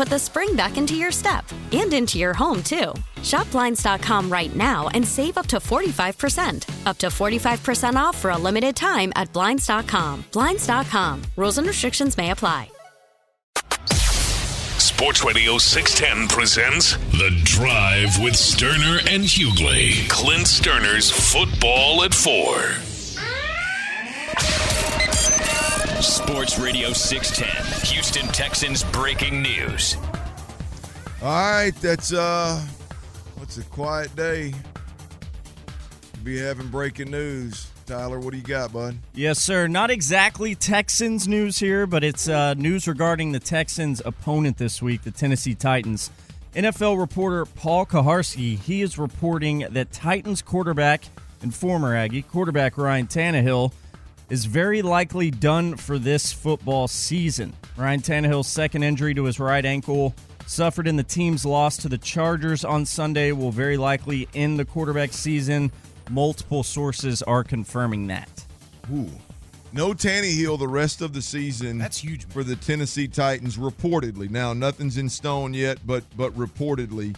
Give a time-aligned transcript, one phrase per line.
[0.00, 2.94] put the spring back into your step and into your home, too.
[3.22, 6.86] Shop Blinds.com right now and save up to 45%.
[6.86, 10.24] Up to 45% off for a limited time at Blinds.com.
[10.32, 11.22] Blinds.com.
[11.36, 12.70] Rules and restrictions may apply.
[14.78, 20.08] Sports Radio 610 presents The Drive with Stoerner and Hughley.
[20.08, 22.89] Clint Stoerner's Football at 4.
[26.00, 29.98] Sports Radio 610, Houston Texans breaking news.
[31.20, 32.58] All right, that's uh,
[33.36, 34.54] what's a quiet day?
[36.24, 37.70] Be having breaking news.
[37.84, 38.96] Tyler, what do you got, bud?
[39.14, 39.66] Yes, sir.
[39.66, 45.02] Not exactly Texans news here, but it's uh, news regarding the Texans' opponent this week,
[45.02, 46.10] the Tennessee Titans.
[46.54, 51.04] NFL reporter Paul Kuharsky, he is reporting that Titans quarterback
[51.42, 53.72] and former Aggie quarterback Ryan Tannehill
[54.30, 57.52] is very likely done for this football season.
[57.76, 60.14] Ryan Tannehill's second injury to his right ankle,
[60.46, 64.64] suffered in the team's loss to the Chargers on Sunday, will very likely end the
[64.64, 65.70] quarterback season.
[66.08, 68.44] Multiple sources are confirming that.
[68.92, 69.10] Ooh.
[69.72, 71.78] No Tannehill the rest of the season.
[71.78, 74.28] That's huge for the Tennessee Titans, reportedly.
[74.28, 77.16] Now nothing's in stone yet, but but reportedly,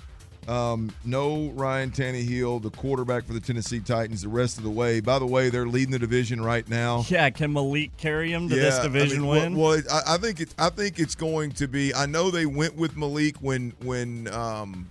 [0.48, 5.00] um, no Ryan Tannehill, the quarterback for the Tennessee Titans, the rest of the way.
[5.00, 7.04] By the way, they're leading the division right now.
[7.08, 9.56] Yeah, can Malik carry him to Yeah, this division I mean, win?
[9.56, 11.94] Well, well I, I think it's I think it's going to be.
[11.94, 14.90] I know they went with Malik when when um,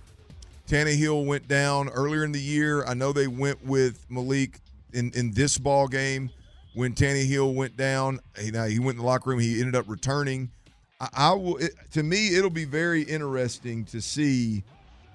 [0.68, 2.84] Tannehill went down earlier in the year.
[2.86, 4.58] I know they went with Malik
[4.94, 6.30] in in this ball game
[6.74, 8.20] when Tannehill went down.
[8.40, 9.38] He, now he went in the locker room.
[9.38, 10.50] He ended up returning.
[10.98, 11.58] I, I will.
[11.58, 14.64] It, to me, it'll be very interesting to see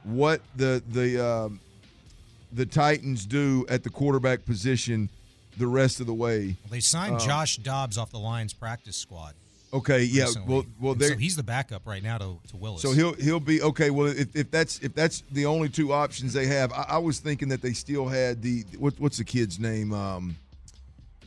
[0.08, 1.60] what the the um,
[2.52, 5.10] the Titans do at the quarterback position
[5.58, 6.56] the rest of the way.
[6.70, 9.34] They signed Um, Josh Dobbs off the Lions practice squad.
[9.74, 10.24] Okay, yeah.
[10.24, 10.54] recently.
[10.54, 12.82] Well, well, so he's the backup right now to, to Willis.
[12.82, 13.90] So he'll he'll be okay.
[13.90, 17.20] Well, if, if that's if that's the only two options they have, I, I was
[17.20, 19.92] thinking that they still had the what, what's the kid's name?
[19.94, 20.38] Um,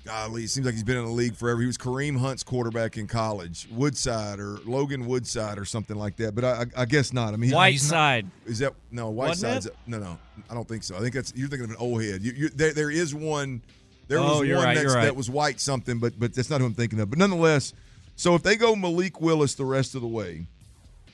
[0.04, 1.60] golly, it seems like he's been in the league forever.
[1.60, 6.34] He was Kareem Hunt's quarterback in college, Woodside or Logan Woodside or something like that.
[6.34, 7.34] But I, I, guess not.
[7.34, 8.26] I mean, Whiteside.
[8.46, 10.18] is that no Whiteside's no no
[10.48, 10.96] I don't think so.
[10.96, 12.22] I think that's you're thinking of an old head.
[12.22, 13.62] You, you, there there is one.
[14.08, 15.04] There Oh, was one right, right.
[15.04, 17.10] that was white something, but but that's not who I'm thinking of.
[17.10, 17.72] But nonetheless,
[18.16, 20.46] so if they go Malik Willis the rest of the way,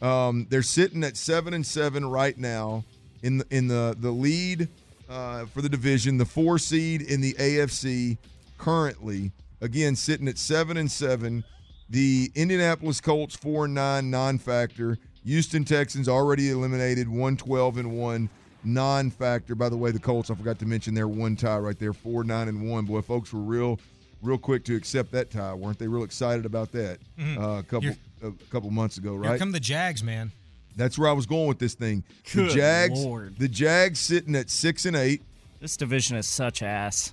[0.00, 2.84] um, they're sitting at seven and seven right now
[3.22, 4.68] in the in the the lead
[5.10, 8.16] uh, for the division, the four seed in the AFC
[8.58, 9.32] currently.
[9.60, 11.44] Again, sitting at seven and seven.
[11.88, 14.98] The Indianapolis Colts four and nine non-factor.
[15.24, 18.28] Houston Texans already eliminated one twelve and one
[18.64, 19.54] non-factor.
[19.54, 22.24] By the way, the Colts I forgot to mention their one tie right there, four
[22.24, 22.84] nine and one.
[22.84, 23.78] Boy, folks were real,
[24.22, 25.86] real quick to accept that tie, weren't they?
[25.88, 27.38] Real excited about that Mhm.
[27.38, 29.30] uh, a couple Here- a couple months ago, right?
[29.30, 30.32] Here come the Jags, man.
[30.74, 32.02] That's where I was going with this thing.
[32.34, 33.38] The Jags, Lord.
[33.38, 35.22] the Jags sitting at six and eight.
[35.60, 37.12] This division is such ass.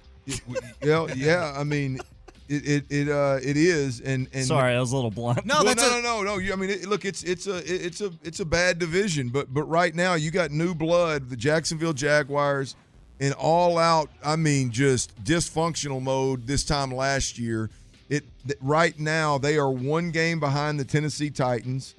[0.81, 1.53] Yeah, yeah.
[1.55, 1.99] I mean,
[2.49, 5.45] it it it uh it is, and and Sorry, I was a little blunt.
[5.45, 6.37] No, well, that's no, a, no, no, no.
[6.37, 9.53] You, I mean, it, look, it's it's a it's a it's a bad division, but
[9.53, 12.75] but right now you got new blood, the Jacksonville Jaguars,
[13.19, 14.09] in all out.
[14.23, 17.69] I mean, just dysfunctional mode this time last year.
[18.09, 21.95] It th- right now they are one game behind the Tennessee Titans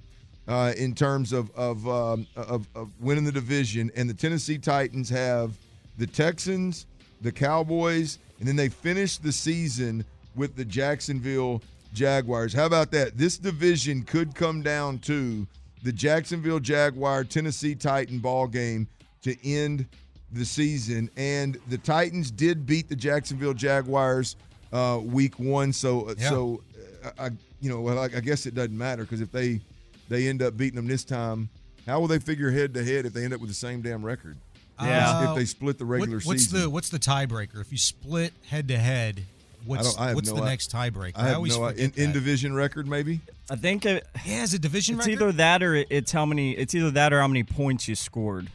[0.46, 5.08] uh, in terms of of, um, of of winning the division, and the Tennessee Titans
[5.08, 5.56] have
[5.96, 6.86] the Texans,
[7.20, 11.62] the Cowboys, and then they finish the season with the Jacksonville
[11.92, 12.52] Jaguars.
[12.52, 13.16] How about that?
[13.16, 15.46] This division could come down to
[15.82, 18.88] the Jacksonville Jaguar Tennessee Titan ball game
[19.22, 19.86] to end
[20.32, 21.08] the season.
[21.16, 24.36] And the Titans did beat the Jacksonville Jaguars
[24.72, 25.72] uh, week one.
[25.72, 26.28] So, Yeah.
[26.30, 26.62] so
[27.04, 27.30] uh, I,
[27.60, 29.60] you know, well, I, I guess it doesn't matter because if they
[30.08, 31.48] they end up beating them this time,
[31.86, 34.04] how will they figure head to head if they end up with the same damn
[34.04, 34.36] record?
[34.80, 35.30] Yeah.
[35.30, 36.60] if they split the Uh, What- regular what's season.
[36.62, 37.60] the what's the tiebreaker?
[37.60, 39.22] If you split head to head,
[39.64, 41.12] what's don't- I what's no the i- next tiebreaker?
[41.16, 43.20] I have always no forget in, in division record maybe.
[43.50, 45.22] I think it, Yeah, is it division it's record?
[45.22, 46.52] either that or it's how many.
[46.52, 48.48] It's either that or how many points you scored.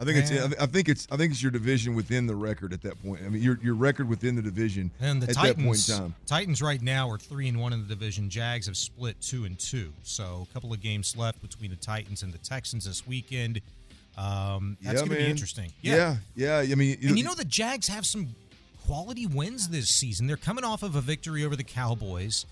[0.00, 0.30] I think it's.
[0.60, 1.08] I think it's.
[1.10, 3.20] I think it's your division within the record at that point.
[3.26, 6.12] I mean, your your record within the division And the at Titans, that point in
[6.12, 6.14] time.
[6.24, 8.30] Titans right now are three and one in the division.
[8.30, 9.92] Jags have split two and two.
[10.04, 13.60] So a couple of games left between the Titans and the Texans this weekend.
[14.18, 15.72] Um, that's yeah, going to be interesting.
[15.80, 16.16] Yeah.
[16.34, 18.34] yeah, I mean, And you know the Jags have some
[18.84, 20.26] quality wins this season.
[20.26, 22.44] They're coming off of a victory over the Cowboys.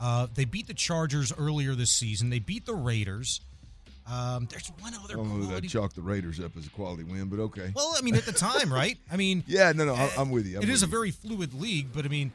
[0.00, 2.28] Uh, they beat the Chargers earlier this season.
[2.28, 3.40] They beat the Raiders.
[4.10, 5.68] Um, there's one other I don't know that quality.
[5.68, 7.70] chalk the Raiders up as a quality win, but okay.
[7.72, 8.98] Well, I mean, at the time, right?
[9.12, 10.56] I mean, yeah, no, no, I, I'm with you.
[10.56, 10.98] I'm it is a with you.
[10.98, 12.32] very fluid league, but I mean,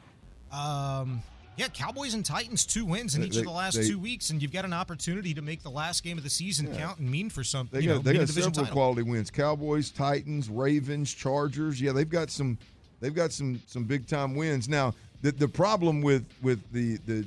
[0.50, 1.22] um,
[1.58, 4.30] yeah, Cowboys and Titans two wins in They- each of the last they- two weeks,
[4.30, 7.10] and you've got an opportunity to make the last game of the season count and
[7.10, 7.78] mean for something.
[7.78, 8.72] They you got, know, they got several title.
[8.72, 11.80] quality wins: Cowboys, Titans, Ravens, Chargers.
[11.80, 12.56] Yeah, they've got some
[13.00, 14.68] they've got some some big time wins.
[14.68, 17.24] Now, the the problem with with the the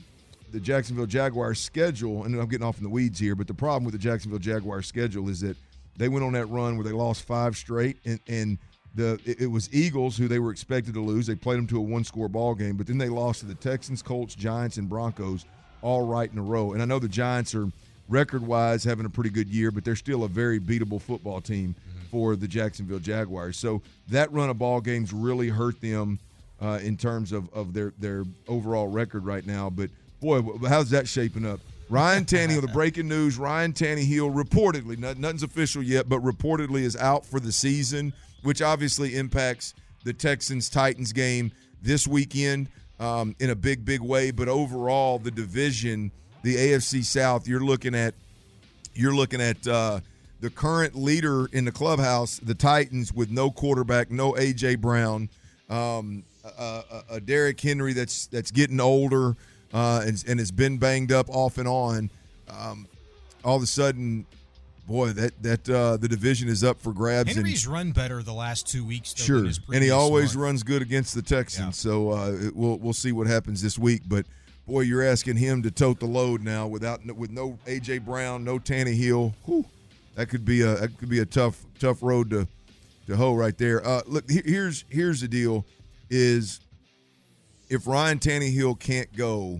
[0.51, 3.83] the Jacksonville Jaguars schedule, and I'm getting off in the weeds here, but the problem
[3.85, 5.55] with the Jacksonville Jaguars schedule is that
[5.97, 8.57] they went on that run where they lost five straight, and and
[8.95, 11.27] the it, it was Eagles who they were expected to lose.
[11.27, 13.55] They played them to a one score ball game, but then they lost to the
[13.55, 15.45] Texans, Colts, Giants, and Broncos
[15.81, 16.73] all right in a row.
[16.73, 17.71] And I know the Giants are
[18.09, 21.75] record wise having a pretty good year, but they're still a very beatable football team
[22.11, 23.57] for the Jacksonville Jaguars.
[23.57, 26.19] So that run of ball games really hurt them
[26.61, 29.69] uh, in terms of, of their, their overall record right now.
[29.69, 29.89] But
[30.19, 31.61] boy, how's that shaping up?
[31.89, 36.95] Ryan Tannehill, the breaking news Ryan Tannehill reportedly, not, nothing's official yet, but reportedly is
[36.95, 39.73] out for the season, which obviously impacts
[40.03, 41.51] the Texans Titans game
[41.81, 44.31] this weekend um, in a big, big way.
[44.31, 46.11] But overall, the division,
[46.43, 48.13] the AFC South, you're looking at
[48.93, 50.01] you're looking at uh,
[50.41, 55.29] the current leader in the clubhouse, the Titans, with no quarterback, no AJ Brown,
[55.69, 59.35] um, a, a, a Derrick Henry that's that's getting older
[59.73, 62.09] uh, and, and has been banged up off and on.
[62.49, 62.87] Um,
[63.43, 64.25] all of a sudden,
[64.91, 67.33] boy, that that uh, the division is up for grabs.
[67.35, 69.13] Henry's run better the last two weeks.
[69.13, 70.45] Though, Sure, and he always run.
[70.45, 71.83] runs good against the Texans.
[71.83, 71.91] Yeah.
[71.91, 74.03] So uh, we'll we'll see what happens this week.
[74.07, 74.25] But
[74.67, 78.59] boy, you're asking him to tote the load now without with no AJ Brown, no
[78.59, 79.33] Tannehill.
[79.45, 79.65] Whew,
[80.15, 82.47] that could be a that could be a tough tough road to
[83.07, 83.85] to hoe right there.
[83.85, 85.65] Uh, look, here's here's the deal:
[86.09, 86.59] is
[87.69, 89.59] if Ryan Tannehill can't go,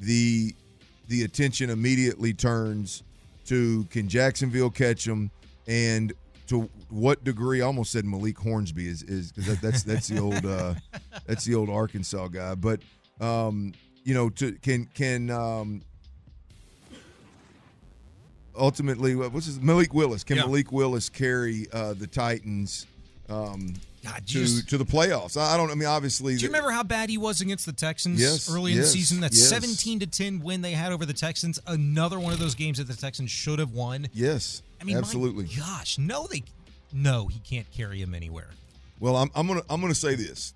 [0.00, 0.54] the
[1.08, 3.02] the attention immediately turns
[3.46, 5.30] to can Jacksonville catch him
[5.66, 6.12] and
[6.46, 10.18] to what degree I almost said Malik Hornsby is is because that, that's that's the
[10.18, 10.74] old uh,
[11.26, 12.54] that's the old Arkansas guy.
[12.54, 12.80] But
[13.20, 13.72] um,
[14.04, 15.82] you know to can can um,
[18.56, 20.24] ultimately what's his Malik Willis.
[20.24, 20.46] Can Yeah.
[20.46, 22.86] Malik Willis carry uh, the Titans?
[23.28, 26.70] Um, God, to just- to the playoffs I, don't I mean obviously Do you remember
[26.70, 29.20] how bad he was against the Texans Yes, early in the season?
[29.20, 29.48] That yes.
[29.48, 31.58] 17 to 10 win they had over the Texans.
[31.66, 34.08] Another one of those games that the Texans should have won.
[34.12, 36.42] yes I mean, absolutely gosh, no, they,
[36.92, 38.48] no, he can't carry him anywhere.
[39.00, 40.52] Well, I'm, I'm gonna I'm gonna say this: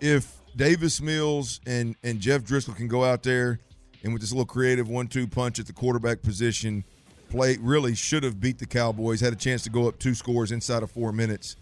[0.00, 3.58] if Davis Mills and and Jeff Driskel can go out there
[4.04, 6.84] and with this little creative one-two punch at the quarterback position,
[7.30, 9.20] play really should have beat the Cowboys.
[9.20, 11.56] Had a chance to go up two scores inside of four minutes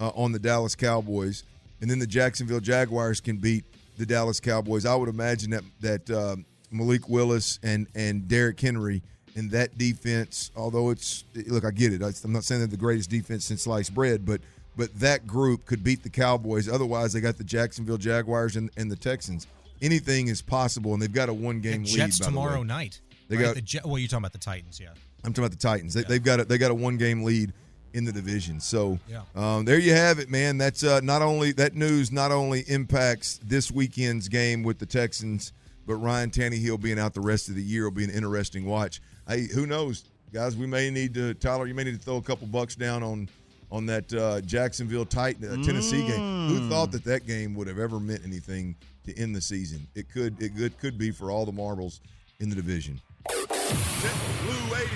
[0.00, 1.44] uh, on the Dallas Cowboys,
[1.80, 3.64] and then the Jacksonville Jaguars can beat
[3.98, 4.86] the Dallas Cowboys.
[4.86, 6.36] I would imagine that that uh,
[6.70, 9.02] Malik Willis and and Derrick Henry
[9.36, 10.50] in that defense.
[10.56, 12.02] Although it's look, I get it.
[12.24, 14.40] I'm not saying they're the greatest defense since sliced bread, but
[14.76, 16.68] but that group could beat the Cowboys.
[16.68, 19.46] Otherwise, they got the Jacksonville Jaguars and, and the Texans.
[19.82, 21.94] Anything is possible, and they've got a one game lead.
[21.94, 23.00] Jets by the tomorrow night.
[23.28, 23.42] They right?
[23.42, 24.88] got- the Jet, well, you're talking about the Titans, yeah.
[25.22, 25.94] I'm talking about the Titans.
[25.94, 27.52] They, They've got a, they got a one game lead
[27.94, 28.60] in the division.
[28.60, 29.22] So Yeah.
[29.34, 30.58] um, there you have it, man.
[30.58, 35.52] That's uh, not only that news not only impacts this weekend's game with the Texans,
[35.86, 39.00] but Ryan Tannehill being out the rest of the year will be an interesting watch.
[39.26, 40.56] Hey, who knows, guys?
[40.56, 41.66] We may need to Tyler.
[41.66, 43.28] You may need to throw a couple bucks down on
[43.72, 46.48] on that uh, Jacksonville Titan uh, Tennessee game.
[46.48, 48.74] Who thought that that game would have ever meant anything
[49.06, 49.86] to end the season?
[49.94, 50.40] It could.
[50.42, 52.00] It could, could be for all the marbles
[52.40, 53.00] in the division.
[53.28, 54.90] Blue 80,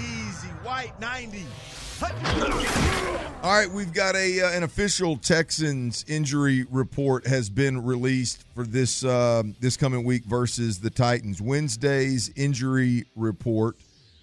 [0.00, 1.44] easy white 90.
[2.02, 8.64] All right, we've got a uh, an official Texans injury report has been released for
[8.64, 11.40] this um this coming week versus the Titans.
[11.40, 13.76] Wednesday's injury report.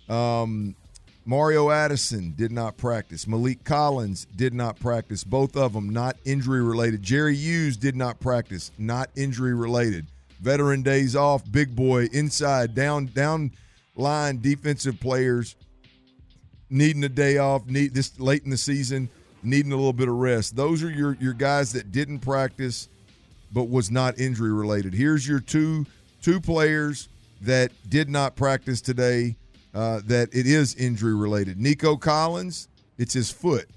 [0.10, 0.76] Um,
[1.24, 3.26] Mario Addison did not practice.
[3.26, 5.24] Maliek Collins did not practice.
[5.24, 7.04] Both of them not injury related.
[7.04, 10.08] Jerry Hughes did not practice, not injury related.
[10.42, 13.52] Veteran days off, big boy inside, down down
[13.96, 15.56] line defensive players
[16.72, 19.10] needing a day off, need this late in the season,
[19.44, 20.56] needing a little bit of rest.
[20.56, 22.88] Those are your your guys that didn't practice
[23.54, 24.94] but was not injury related.
[24.94, 25.86] Here's your two
[26.22, 27.10] two players
[27.42, 29.36] that did not practice today
[29.74, 31.60] uh, that it is injury related.
[31.60, 33.68] Nico Collins, it's his foot.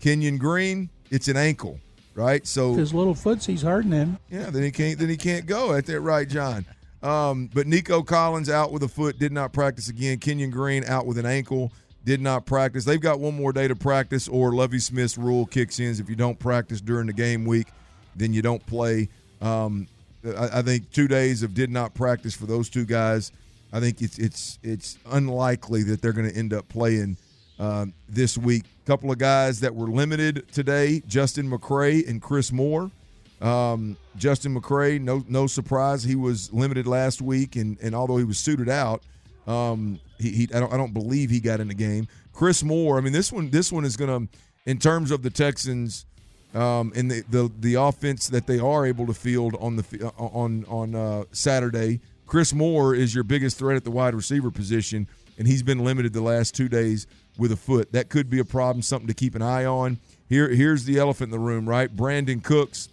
[0.00, 1.80] Kenyon Green, it's an ankle,
[2.14, 2.46] right?
[2.46, 4.18] So his little footsy's hurting him.
[4.30, 5.74] Yeah, then he can't then he can't go.
[5.74, 6.64] At that right, John.
[7.02, 10.18] Um, but Nico Collins out with a foot, did not practice again.
[10.18, 11.72] Kenyon Green out with an ankle,
[12.04, 12.84] did not practice.
[12.84, 15.90] They've got one more day to practice, or Lovie Smith's rule kicks in.
[15.90, 17.68] If you don't practice during the game week,
[18.14, 19.08] then you don't play.
[19.40, 19.88] Um,
[20.24, 23.32] I, I think two days of did not practice for those two guys.
[23.72, 27.16] I think it's it's it's unlikely that they're going to end up playing
[27.58, 28.64] um, this week.
[28.84, 32.90] A couple of guys that were limited today: Justin McCray and Chris Moore.
[33.40, 38.24] Um, Justin McCray, no no surprise, he was limited last week, and and although he
[38.24, 39.02] was suited out,
[39.46, 42.08] um, he, he I don't I don't believe he got in the game.
[42.32, 45.30] Chris Moore, I mean this one this one is going to, in terms of the
[45.30, 46.06] Texans,
[46.54, 50.64] um, and the, the the offense that they are able to field on the on
[50.66, 52.00] on uh, Saturday.
[52.26, 55.06] Chris Moore is your biggest threat at the wide receiver position,
[55.38, 57.06] and he's been limited the last two days
[57.38, 57.92] with a foot.
[57.92, 59.98] That could be a problem, something to keep an eye on.
[60.28, 61.94] Here, here's the elephant in the room, right?
[61.94, 62.88] Brandin Cooks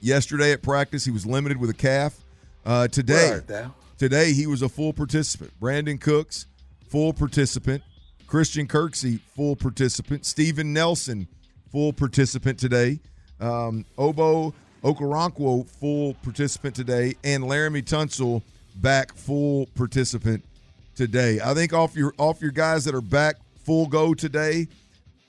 [0.00, 2.16] Yesterday at practice, he was limited with a calf.
[2.64, 3.40] Uh, today,
[3.96, 5.52] today he was a full participant.
[5.60, 6.46] Brandin Cooks,
[6.88, 7.82] full participant.
[8.26, 10.26] Christian Kirksey, full participant.
[10.26, 11.26] Steven Nelson,
[11.72, 13.00] full participant today.
[13.40, 14.52] Um, Ogbo
[14.82, 18.42] Okoronkwo, full participant today, and Laremy Tunsil
[18.76, 20.44] back full participant
[20.94, 21.40] today.
[21.42, 24.68] I think off your off your guys that are back full go today,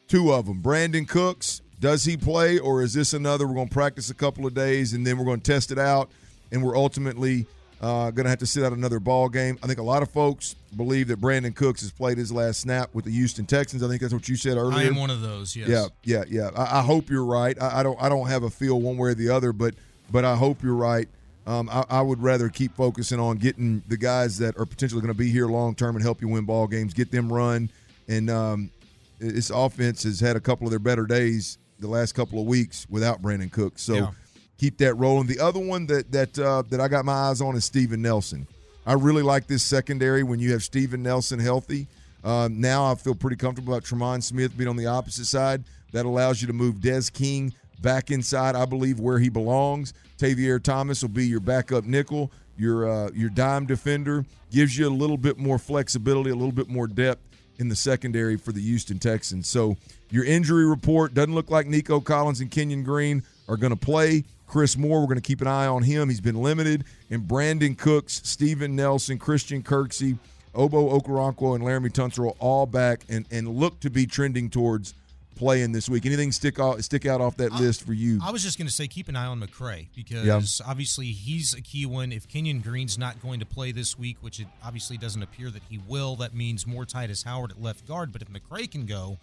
[0.08, 0.62] two of them.
[0.62, 3.48] Brandin Cooks, does he play, or is this another?
[3.48, 5.80] We're going to practice a couple of days and then we're going to test it
[5.80, 6.10] out,
[6.52, 7.46] and we're ultimately
[7.82, 9.58] uh, going to have to sit out another ball game.
[9.64, 12.94] I think a lot of folks believe that Brandin Cooks has played his last snap
[12.94, 13.82] with the Houston Texans.
[13.82, 14.78] I think that's what you said earlier.
[14.78, 15.56] I am one of those.
[15.56, 15.70] Yes.
[15.70, 16.50] Yeah, yeah, yeah.
[16.56, 17.60] I, I hope you're right.
[17.62, 18.02] I, I, don't.
[18.02, 19.76] I don't have a feel one way or the other, but
[20.12, 21.08] but I hope you're right.
[21.48, 25.14] Um, I, I, would rather keep focusing on getting the guys that are potentially going
[25.14, 27.72] to be here long term and help you win ball games, get them run.
[28.08, 28.70] And um,
[29.18, 32.86] this offense has had a couple of their better days the last couple of weeks
[32.90, 33.82] without Brandin Cooks.
[33.82, 34.12] So Yeah.
[34.58, 35.28] keep that rolling.
[35.28, 38.48] The other one that that uh, that I got my eyes on is Steven Nelson.
[38.86, 41.88] I really like this secondary when you have Steven Nelson healthy.
[42.24, 45.64] Um, now I feel pretty comfortable about Tremon Smith being on the opposite side.
[45.92, 49.94] That allows you to move Des King back inside, I believe, where he belongs.
[50.20, 54.26] Tavierre Thomas will be your backup nickel, your uh, your dime defender.
[54.52, 57.22] Gives you a little bit more flexibility, a little bit more depth
[57.60, 59.48] in the secondary for the Houston Texans.
[59.48, 59.78] So
[60.10, 64.24] your injury report doesn't look like Nico Collins and Kenyon Green are going to play.
[64.48, 66.10] Chris Moore, we're going to keep an eye on him.
[66.10, 66.86] He's been limited.
[67.12, 70.18] And Brandin Cooks, Steven Nelson, Christian Kirksey,
[70.56, 74.96] Ogbo Okoronkwo, and Laremy Tunsil all back and, and look to be trending towards
[75.40, 76.06] playing this week.
[76.06, 78.20] Anything stick out stick out off that list for you?
[78.24, 80.42] I was just going to say keep an eye on McCray because Yeah.
[80.70, 82.12] obviously he's a key one.
[82.12, 85.64] If Kenyon Green's not going to play this week, which it obviously doesn't appear that
[85.70, 88.12] he will, that means more Tytus Howard at left guard.
[88.12, 89.18] But if McCray can go,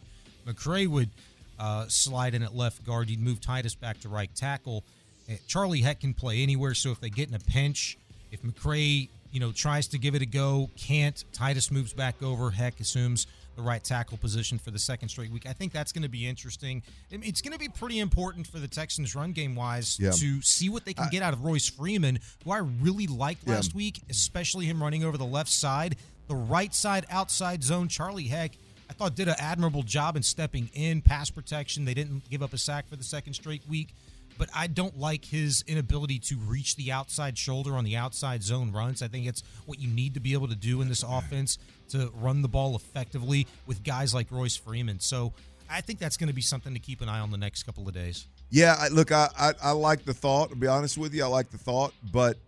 [0.47, 1.11] McCray would
[1.59, 3.09] uh, slide in at left guard.
[3.11, 4.85] You'd move Tytus back to right tackle.
[5.31, 7.99] Uh, Charlie Heck can play anywhere, so if they get in a pinch,
[8.33, 12.51] if McCray you know tries to give it a go, can't, Tytus moves back over.
[12.51, 15.47] Heck assumes the right tackle position for the second straight week.
[15.47, 16.83] I think that's going to be interesting.
[17.11, 20.11] It's going to be pretty important for the Texans run game wise Yeah.
[20.13, 23.55] to see what they can get out of Royce Freeman, who I really liked Yeah.
[23.55, 25.97] last week, especially him running over the left side,
[26.29, 27.89] the right side outside zone.
[27.89, 28.53] Charlie Heck,
[28.89, 31.85] I thought did an admirable job in stepping in pass protection.
[31.85, 33.95] They didn't give up a sack for the second straight week.
[34.39, 38.71] But I don't like his inability to reach the outside shoulder on the outside zone
[38.71, 39.01] runs.
[39.01, 41.57] I think it's what you need to be able to do in this offense
[41.91, 45.01] to run the ball effectively with guys like Royce Freeman.
[45.01, 45.33] So
[45.71, 47.87] I think that's going to be something to keep an eye on the next couple
[47.89, 48.27] of days.
[48.51, 50.51] Yeah, I, look, I, I I like the thought.
[50.51, 52.39] To be honest with you, I like the thought, but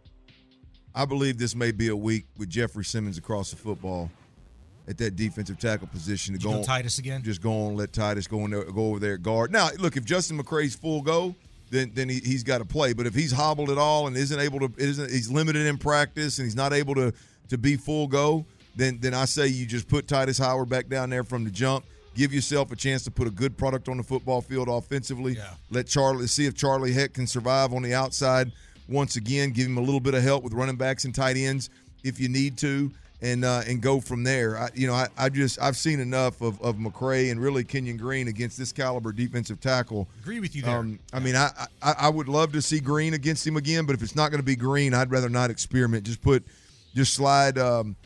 [0.94, 4.10] I believe this may be a week with Jeffrey Simmons across the football
[4.86, 7.22] at that defensive tackle position to You go go on- Tytus again?
[7.22, 9.52] Just go on, let Tytus go in there, go over there at guard.
[9.52, 11.34] Now, look, if Justin McCray's full go,
[11.70, 12.92] then then he, he's got to play.
[12.94, 16.38] But if he's hobbled at all and isn't able to, isn't he's limited in practice
[16.38, 17.12] and he's not able to
[17.48, 18.46] to be full go,
[18.78, 21.84] then then I say you just put Tytus Howard back down there from the jump.
[22.14, 25.34] Give yourself a chance to put a good product on the football field offensively.
[25.70, 28.50] Let Charlie see if Charlie Heck can survive on the outside
[28.88, 29.50] once again.
[29.50, 31.70] Give him a little bit of help with running backs and tight ends
[32.02, 32.90] if you need to.
[33.20, 34.56] and uh, and go from there.
[34.56, 37.96] I, you know, I, I just I've seen enough of, of McCray and really Kenyon
[37.96, 40.08] Green against this caliber defensive tackle.
[40.20, 40.78] Agree with you there.
[40.78, 41.50] Um, I mean, I,
[41.82, 44.38] I I would love to see Green against him again, but if it's not going
[44.40, 46.04] to be Green, I'd rather not experiment.
[46.04, 46.44] Just put,
[46.94, 47.58] just slide.
[47.58, 47.96] Um,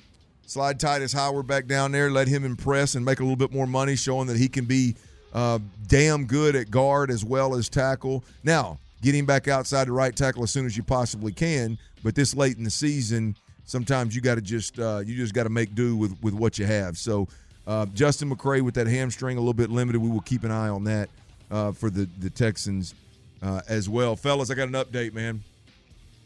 [0.53, 3.67] Slide Tytus Howard back down there, let him impress and make a little bit more
[3.67, 4.95] money, showing that he can be
[5.33, 8.23] uh, damn good at guard as well as tackle.
[8.45, 11.79] Now, get him back outside the right tackle as soon as you possibly can.
[12.05, 15.45] But this late in the season, sometimes you got to just uh, you just got
[15.45, 16.99] to make do with with what you have.
[16.99, 17.29] So
[17.67, 20.03] uh, Justin McCray with that hamstring a little bit limited.
[20.03, 21.09] We will keep an eye on that
[21.51, 22.95] uh, for the the Texans
[23.41, 24.51] uh, as well, fellas.
[24.51, 25.45] I got an update, man.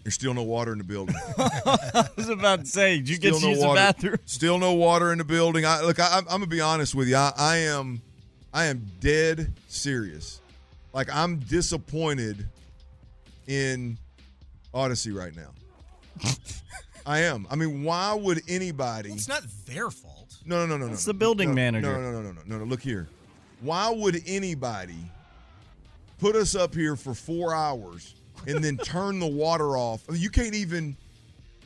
[0.06, 1.16] There's still no water in the building.
[1.36, 4.18] I was about to say, did you get to no use the bathroom?
[4.24, 5.66] Still no water in the building.
[5.66, 5.98] I look.
[5.98, 7.16] I, I'm gonna be honest with you.
[7.16, 8.00] I, I am,
[8.54, 10.40] I am dead serious.
[10.92, 12.46] Like I'm disappointed
[13.48, 13.98] in
[14.72, 15.50] Odyssey right now.
[17.04, 17.48] I am.
[17.50, 19.10] I mean, why would anybody?
[19.10, 20.36] it's not their fault.
[20.44, 20.92] No, no, no, no, no.
[20.92, 21.14] It's no.
[21.14, 21.92] the building no, manager.
[21.92, 22.64] No, no, no, no, no, no, no.
[22.64, 23.08] Look here.
[23.60, 25.10] Why would anybody
[26.20, 28.14] put us up here for four hours
[28.46, 30.02] and then turn the water off?
[30.08, 30.96] I mean, you can't even.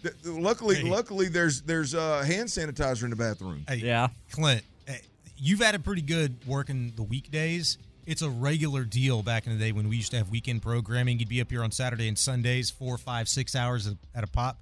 [0.02, 0.88] th- Luckily, Hey.
[0.90, 3.64] luckily, there's there's uh, hand sanitizer in the bathroom.
[3.68, 4.08] Hey, Yeah.
[4.32, 5.00] Clint, hey,
[5.36, 7.78] you've had it pretty good working the weekdays.
[8.06, 11.18] It's a regular deal back in the day when we used to have weekend programming.
[11.20, 14.26] You'd be up here on Saturday and Sundays, four, five, six hours at- at a
[14.26, 14.58] pop.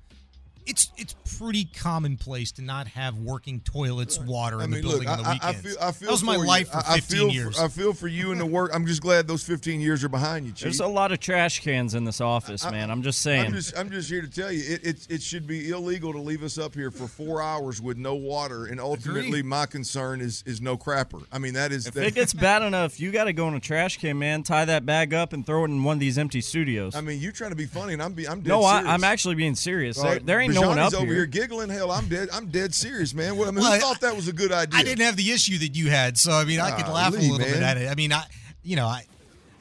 [0.68, 5.02] It's it's pretty commonplace to not have working toilets, water I in mean, the look,
[5.02, 5.44] building I, on the weekends.
[5.44, 6.46] I feel I feel that was my for you.
[6.46, 7.56] life for I- I 15 feel years.
[7.56, 8.70] For, I feel for you and the work.
[8.74, 10.64] I'm just glad those 15 years are behind you, Chief.
[10.64, 12.90] There's a lot of trash cans in this office, man.
[12.90, 13.46] I'm just saying.
[13.46, 16.20] I'm just, I'm just here to tell you, it, it, it should be illegal to
[16.20, 19.44] leave us up here for four hours with no water, and ultimately, Agreed.
[19.46, 21.24] my concern is is no crapper.
[21.32, 23.54] I mean, that is if that, it gets bad enough, you got to go in
[23.54, 24.42] a trash can, man.
[24.42, 26.94] Tie that bag up and throw it in one of these empty studios.
[26.94, 28.92] I mean, you're trying to be funny, and I'm be, I'm dead no, I, serious.
[28.94, 29.98] I'm actually being serious.
[29.98, 31.14] All There, there ain't one up over here.
[31.14, 31.68] here giggling.
[31.68, 32.28] Hell, I'm dead.
[32.32, 33.36] I'm dead serious, man.
[33.36, 34.78] What I mean, Well, who thought that was a good idea?
[34.78, 37.16] I didn't have the issue that you had, so I mean, I could laugh a
[37.16, 37.90] Golly, little bit at it.
[37.90, 38.24] I mean, I,
[38.62, 39.04] you know, I,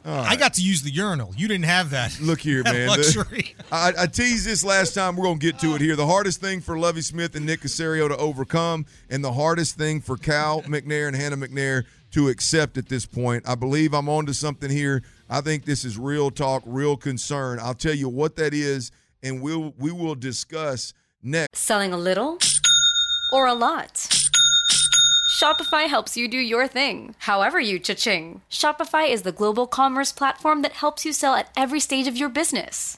[0.06, 1.34] All I got to use the urinal.
[1.36, 2.19] You didn't have that.
[2.21, 2.88] Look here, that man.
[2.88, 3.56] Luxury.
[3.71, 5.15] I, I teased this last time.
[5.15, 5.95] We're going to get to it here.
[5.95, 10.02] The hardest thing for Lovie Smith and Nick Caserio to overcome, and the hardest thing
[10.02, 13.48] for Cal McNair and Hannah McNair to accept at this point.
[13.48, 15.04] I believe I'm onto something here.
[15.30, 17.60] I think this is real talk, real concern.
[17.62, 18.91] I'll tell you what that is,
[19.23, 21.58] and we'll we will discuss next.
[21.58, 22.38] Selling a little
[23.32, 24.10] or a lot?
[25.38, 28.41] Shopify helps you do your thing, however you cha-ching.
[28.49, 32.30] Shopify is the global commerce platform that helps you sell at every stage of your
[32.30, 32.97] business.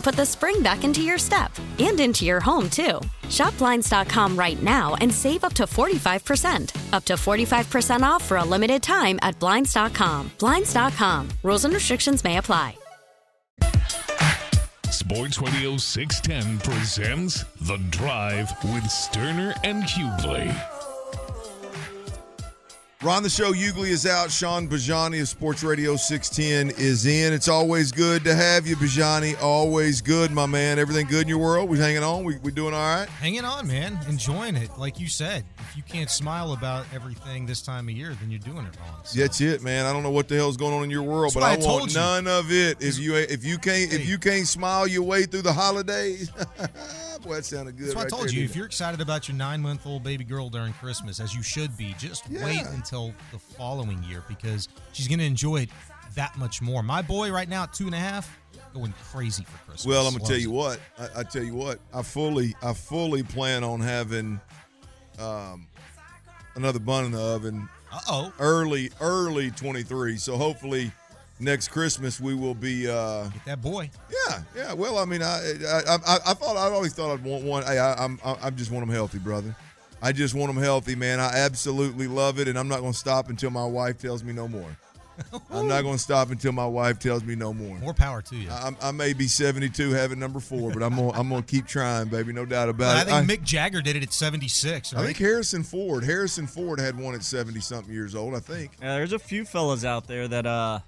[0.01, 2.99] put the spring back into your step and into your home, too.
[3.29, 6.93] Shop Blinds.com right now and save up to 45%.
[6.93, 10.31] Up to 45% off for a limited time at Blinds.com.
[10.39, 11.29] Blinds.com.
[11.43, 12.75] Rules and restrictions may apply.
[14.89, 20.80] Sports Radio 610 presents The Drive with Stoerner and Hughley.
[23.03, 24.29] Ron the Show, Hughley is out.
[24.29, 27.33] Sean Bajani of Sports Radio 610 is in.
[27.33, 29.41] It's always good to have you, Bajani.
[29.41, 30.77] Always good, my man.
[30.77, 31.67] Everything good in your world?
[31.67, 32.23] We hanging on?
[32.23, 33.09] We, we doing all right?
[33.09, 33.97] Hanging on, man.
[34.07, 34.69] Enjoying it.
[34.77, 38.39] Like you said, if you can't smile about everything this time of year, then you're
[38.39, 38.99] doing it wrong.
[39.03, 39.19] So.
[39.19, 39.87] That's it, man.
[39.87, 41.57] I don't know what the hell's going on in your world, That's but I, I
[41.79, 41.99] want you.
[41.99, 42.83] none of it.
[42.83, 46.29] If you if you can't if you can't smile your way through the holidays,
[47.21, 47.87] boy, that sounded good.
[47.87, 50.23] That's why I told there, you, if you're excited about your nine month old baby
[50.23, 55.07] girl during Christmas, as you should be, just wait until the following year because she's
[55.07, 55.69] going to enjoy it
[56.15, 56.83] that much more.
[56.83, 58.37] My boy, right now at two and a half,
[58.73, 59.85] going crazy for Christmas.
[59.85, 60.55] Well, I'm gonna tell you it.
[60.55, 60.79] what.
[60.99, 61.79] I, I tell you what.
[61.93, 64.39] I fully, I fully plan on having
[65.19, 65.67] um,
[66.55, 67.67] another bun in the oven.
[67.91, 68.33] Uh oh.
[68.39, 70.17] Early, early 23.
[70.17, 70.91] So hopefully
[71.41, 72.87] next Christmas we will be.
[72.89, 73.89] Uh, Get that boy.
[74.29, 74.73] yeah, yeah.
[74.73, 77.63] Well, I mean, I, I, I, I thought I always thought I'd want one.
[77.63, 79.55] Hey, I, I'm, I, I just want them healthy, brother.
[80.01, 81.19] I just want them healthy, man.
[81.19, 84.47] I absolutely love it, and I'm not gonna stop until my wife tells me no
[84.47, 84.77] more.
[85.51, 87.77] I'm not gonna stop until my wife tells me no more.
[87.77, 88.49] More power to you.
[88.49, 92.07] I, I may be 72 having number four, but I'm gonna I'm gonna keep trying,
[92.07, 92.33] baby.
[92.33, 93.07] No doubt about I it.
[93.09, 96.03] I think Mick Jagger did it at 76, I think Harrison Ford.
[96.03, 98.33] Harrison Ford had one at 70 something years old.
[98.33, 98.71] I think.
[98.81, 100.79] Yeah, there's a few fellas out there that uh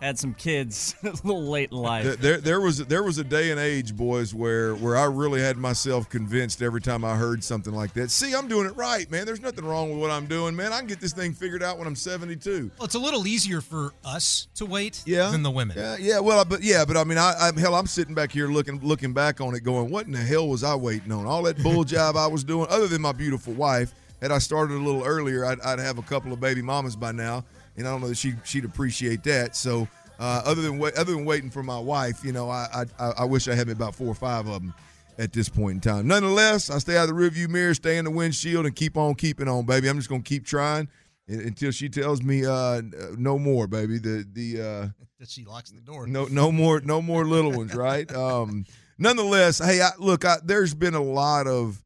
[0.00, 2.04] had some kids a little late in life.
[2.04, 5.40] There, there, there was there was a day and age, boys, where where I really
[5.40, 8.10] had myself convinced every time I heard something like that.
[8.10, 9.26] See, I'm doing it right, man.
[9.26, 10.72] There's nothing wrong with what I'm doing, man.
[10.72, 12.70] I can get this thing figured out when I'm 72.
[12.78, 15.30] Well, it's a little easier for us to wait Yeah.
[15.30, 15.76] than the women.
[15.78, 16.18] Yeah, yeah.
[16.20, 19.12] Well, but yeah, but I mean, I, I hell, I'm sitting back here looking looking
[19.12, 21.26] back on it, going, what in the hell was I waiting on?
[21.26, 23.94] All that bull job I was doing, other than my beautiful wife.
[24.20, 27.12] Had I started a little earlier, I'd, I'd have a couple of baby mamas by
[27.12, 27.44] now,
[27.76, 29.56] and I don't know that she she'd appreciate that.
[29.56, 33.12] So, uh, other than wait, other than waiting for my wife, you know, I, I
[33.18, 34.74] I wish I had about four or five of them
[35.18, 36.06] at this point in time.
[36.06, 39.14] Nonetheless, I stay out of the rearview mirror, stay in the windshield, and keep on
[39.14, 39.88] keeping on, baby.
[39.88, 40.88] I'm just gonna keep trying
[41.28, 42.82] until she tells me uh,
[43.16, 43.98] no more, baby.
[43.98, 44.88] The the uh,
[45.20, 46.06] That she locks the door.
[46.06, 48.10] no, no more, no more little ones, right?
[48.16, 48.64] Um,
[48.98, 51.82] nonetheless, hey, I, look, I, there's been a lot of,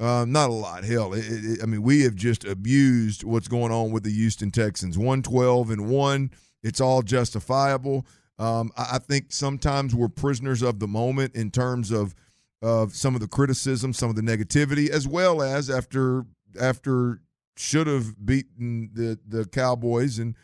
[0.00, 0.82] um, not a lot.
[0.84, 4.50] Hell, it, it, I mean, we have just abused what's going on with the Houston
[4.50, 4.98] Texans.
[4.98, 6.30] One twelve and one.
[6.62, 8.06] It's all justifiable.
[8.38, 12.14] Um, I, I think sometimes we're prisoners of the moment in terms of
[12.62, 16.24] of some of the criticism, some of the negativity, as well as after
[16.60, 17.20] after
[17.56, 20.34] should have beaten the the Cowboys and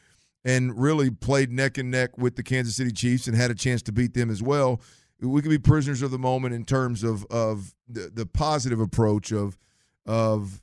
[0.45, 3.83] and really played neck and neck with the Kansas City Chiefs and had a chance
[3.83, 4.81] to beat them as well.
[5.21, 9.33] We could be prisoners of the moment in terms of of the, the positive approach
[9.33, 9.59] of
[10.05, 10.63] of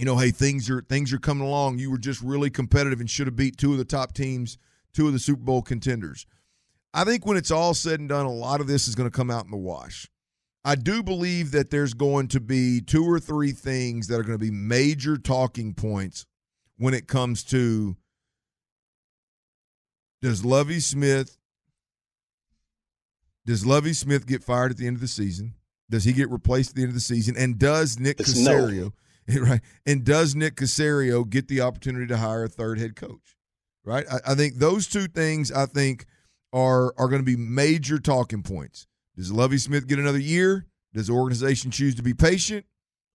[0.00, 1.78] you know, hey, things are things are coming along.
[1.78, 4.56] You were just really competitive and should have beat two of the top teams,
[4.94, 6.26] two of the Super Bowl contenders.
[6.94, 9.16] I think when it's all said and done, a lot of this is going to
[9.16, 10.08] come out in the wash.
[10.64, 14.38] I do believe that there's going to be two or three things that are going
[14.38, 16.26] to be major talking points
[16.78, 17.96] when it comes to
[20.22, 21.36] does Lovie Smith
[23.50, 25.54] does Lovie Smith get fired at the end of the season?
[25.90, 27.36] Does he get replaced at the end of the season?
[27.36, 28.52] And does Nick It's no.
[28.52, 28.92] Caserio
[29.40, 29.60] right?
[29.84, 33.36] And does Nick Caserio get the opportunity to hire a third head coach?
[33.84, 34.06] Right?
[34.08, 36.06] I, I think those two things I think
[36.52, 38.86] are are going to be major talking points.
[39.16, 40.66] Does Lovie Smith get another year?
[40.94, 42.66] Does the organization choose to be patient?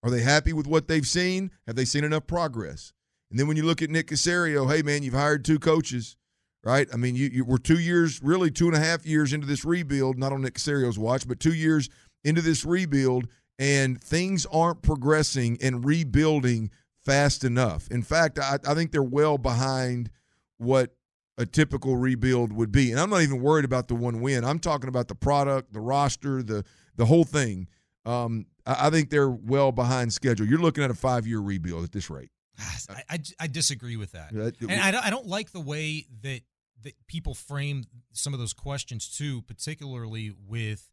[0.04, 1.52] Are they happy with what they've seen?
[1.65, 2.91] Have they seen enough progress?
[3.32, 6.17] And then when you look at Nick Caserio, hey man, you've hired two coaches,
[6.65, 6.88] right?
[6.91, 9.63] I mean, you, you we're two years, really two and a half years into this
[9.63, 11.89] rebuild, not on Nick Caserio's watch, but two years
[12.25, 13.28] into this rebuild,
[13.60, 16.71] and things aren't progressing and rebuilding
[17.06, 17.88] fast enough.
[17.89, 20.10] In fact, I, I think they're well behind
[20.58, 20.95] what
[21.38, 22.91] a typical rebuild would be.
[22.91, 24.43] And I'm not even worried about the one win.
[24.43, 27.67] I'm talking about the product, the roster, the the whole thing.
[28.06, 30.47] Um, I, I think they're well behind schedule.
[30.47, 32.30] You're looking at a five year rebuild at this rate.
[32.89, 34.34] I, I, I disagree with that.
[34.34, 36.41] That- and I don't, I don't like the way that
[36.84, 40.90] that people frame some of those questions too, particularly with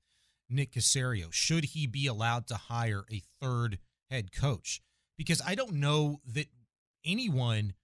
[0.48, 1.32] Nick Caserio.
[1.32, 3.78] Should he be allowed to hire a third
[4.10, 4.80] head coach?
[5.16, 6.46] Because I don't know that
[7.04, 7.74] anyone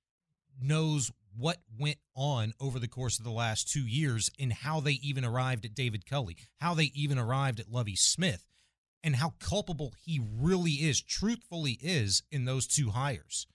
[0.61, 4.99] knows what went on over the course of the last two years and how they
[5.03, 8.45] even arrived at David Culley, how they even arrived at Lovie Smith,
[9.05, 13.47] and how culpable he really is, truthfully is, in those two hires.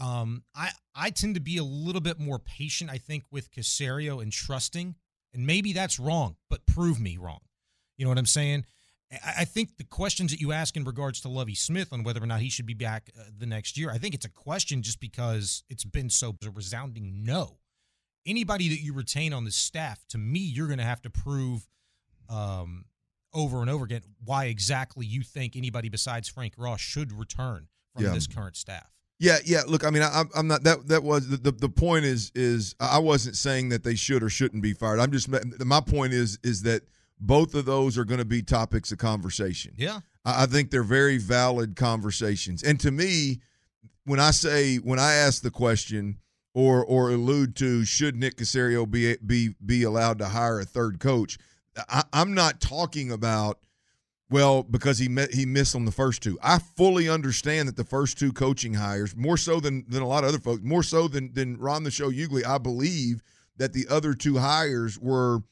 [0.00, 4.20] Um, I I tend to be a little bit more patient, I think, with Caserio
[4.22, 4.94] and trusting,
[5.34, 7.40] and maybe that's wrong, but prove me wrong.
[7.98, 8.64] You know what I'm saying?
[9.26, 12.26] I think the questions that you ask in regards to Lovie Smith on whether or
[12.26, 15.00] not he should be back uh, the next year, I think it's a question just
[15.00, 17.58] because it's been so a resounding no.
[18.24, 21.66] Anybody that you retain on the staff, to me, you're going to have to prove
[22.28, 22.84] um,
[23.34, 28.04] over and over again why exactly you think anybody besides Frank Ross should return from
[28.04, 28.10] Yeah.
[28.12, 28.92] this current staff.
[29.20, 29.60] Yeah, yeah.
[29.68, 30.88] Look, I mean, I, I'm not that.
[30.88, 34.30] That was the, the the point is is I wasn't saying that they should or
[34.30, 34.98] shouldn't be fired.
[34.98, 35.28] I'm just
[35.60, 36.82] my point is is that
[37.20, 39.74] both of those are going to be topics of conversation.
[39.76, 40.00] Yeah.
[40.24, 42.62] I I think they're very valid conversations.
[42.62, 43.40] And to me,
[44.04, 46.16] when I say when I ask the question
[46.54, 50.98] or or allude to should Nick Caserio be be be allowed to hire a third
[50.98, 51.36] coach,
[51.90, 53.58] I, I'm not talking about
[54.30, 56.38] well because he met, he missed on the first two.
[56.42, 60.24] I fully understand that the first two coaching hires more so than than a lot
[60.24, 62.44] of other folks, more so than than Ron the Show Ugly.
[62.44, 63.22] I believe
[63.56, 65.42] that the other two hires were.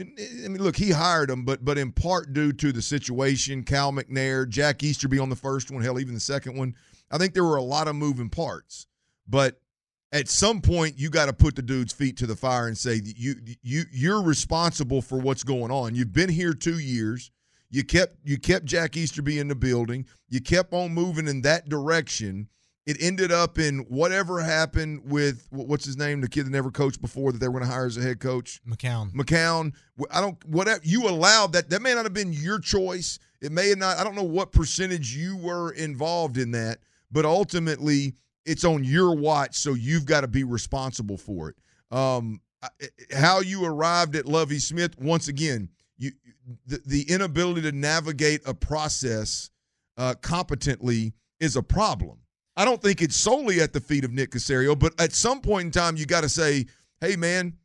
[0.00, 3.90] I mean, look, he hired them, but but in part due to the situation, Cal
[3.90, 6.76] McNair, Jack Easterby on the first one, hell, even the second one.
[7.10, 8.86] I think there were a lot of moving parts,
[9.26, 9.60] but
[10.12, 13.00] at some point you got to put the dude's feet to the fire and say
[13.04, 15.94] you you you're responsible for what's going on.
[15.94, 17.30] You've been here two years.
[17.70, 20.06] You kept you kept Jack Easterby in the building.
[20.28, 22.48] You kept on moving in that direction.
[22.86, 27.02] It ended up in whatever happened with what's his name, the kid that never coached
[27.02, 28.62] before that they were going to hire as a head coach.
[28.66, 29.12] McCown.
[29.12, 29.74] McCown.
[30.10, 33.18] I don't whatever you allowed that that may not have been your choice.
[33.42, 33.98] It may have not.
[33.98, 36.78] I don't know what percentage you were involved in that,
[37.12, 38.14] but ultimately
[38.46, 41.56] it's on your watch, so you've got to be responsible for it.
[41.94, 42.40] Um,
[43.14, 45.68] how you arrived at Lovie Smith once again,
[46.66, 49.50] the, the inability to navigate a process
[49.96, 52.18] uh, competently is a problem.
[52.56, 55.66] I don't think it's solely at the feet of Nick Caserio, but at some point
[55.66, 56.66] in time, you got to say,
[57.00, 57.56] "Hey, man,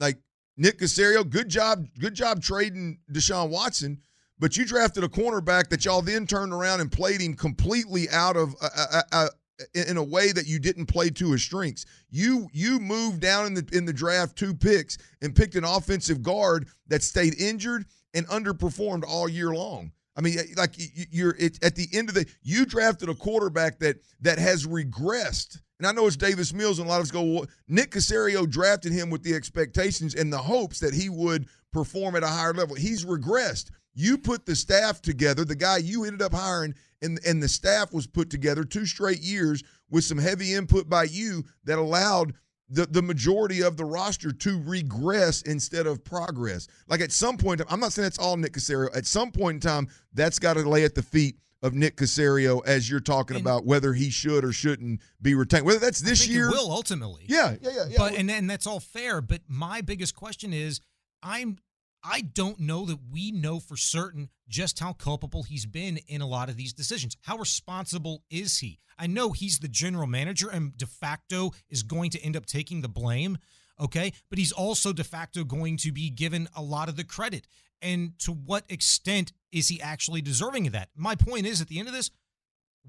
[0.00, 0.18] like
[0.56, 4.00] Nick Caserio, good job, good job trading Deshaun Watson,
[4.38, 8.36] but you drafted a cornerback that y'all then turned around and played him completely out
[8.36, 9.28] of uh, uh, uh,
[9.74, 11.86] in a way that you didn't play to his strengths.
[12.10, 16.22] You you moved down in the in the draft two picks and picked an offensive
[16.22, 19.92] guard that stayed injured and underperformed all year long.
[20.16, 23.78] I mean, like you- you're it's at the end of the you drafted a quarterback
[23.80, 25.58] that that has regressed.
[25.78, 28.48] And I know it's Davis Mills, and a lot of us go, well, Nick Caserio
[28.50, 32.52] drafted him with the expectations and the hopes that he would perform at a higher
[32.52, 32.74] level.
[32.74, 33.70] He's regressed.
[33.98, 37.92] You put the staff together, the guy you ended up hiring, and, and the staff
[37.92, 42.34] was put together two straight years with some heavy input by you that allowed
[42.68, 46.68] the, the majority of the roster to regress instead of progress.
[46.86, 48.96] Like at some point, I'm not saying that's all Nick Caserio.
[48.96, 51.34] At some point in time, that's got to lay at the feet
[51.64, 55.66] of Nick Caserio as you're talking about whether he should or shouldn't be retained.
[55.66, 57.24] Whether that's this year, will ultimately.
[57.26, 57.84] Yeah, yeah, yeah.
[57.90, 57.96] yeah.
[57.98, 59.20] But and and that's all fair.
[59.20, 60.80] But my biggest question is,
[61.20, 61.58] I'm
[62.02, 66.26] I don't know that we know for certain just how culpable he's been in a
[66.26, 67.16] lot of these decisions.
[67.22, 68.78] How responsible is he?
[68.98, 72.80] I know he's the general manager and de facto is going to end up taking
[72.80, 73.38] the blame.
[73.80, 74.12] Okay.
[74.28, 77.46] But he's also de facto going to be given a lot of the credit.
[77.80, 80.88] And to what extent is he actually deserving of that?
[80.96, 82.10] My point is at the end of this,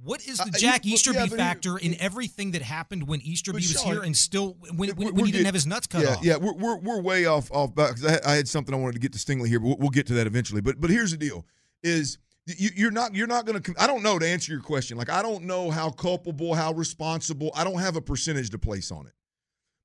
[0.03, 3.57] what is the Uh, Jack you- Easterby yeah, factor in everything that happened when Easterby
[3.59, 6.03] But was Sean, here and still when, when, when he didn't have his nuts cut
[6.03, 6.23] yeah, off?
[6.23, 8.93] Yeah, we're, we're, we're way off off because I, had- I had something I wanted
[8.93, 10.61] to get to Stingley here, but we'll, we'll get to that eventually.
[10.61, 11.45] But but here's the deal:
[11.83, 13.73] is you, you're not you're not going to.
[13.77, 14.97] I don't know to answer your question.
[14.97, 17.51] Like I don't know how culpable, how responsible.
[17.55, 19.13] I don't have a percentage to place on it.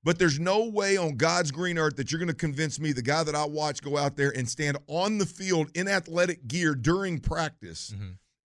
[0.04, 3.00] But there's no way on God's green earth that you're going to convince me, the
[3.00, 6.74] guy that I watch go out there and stand on the field in athletic gear
[6.74, 7.94] during practice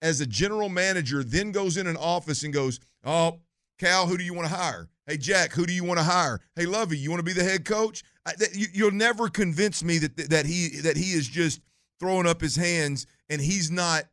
[0.02, 3.40] as a general manager, then goes in an office and goes, Oh,
[3.78, 4.90] Cal, who do you want to hire?
[5.08, 6.40] Hey, Jack, who do you want to hire?
[6.56, 8.04] Hey, Lovie, you want to be the head coach?
[8.26, 11.62] I, that, you, you'll never convince me that that he that he is just
[12.00, 14.04] throwing up his hands and he's not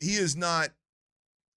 [0.00, 0.70] he is not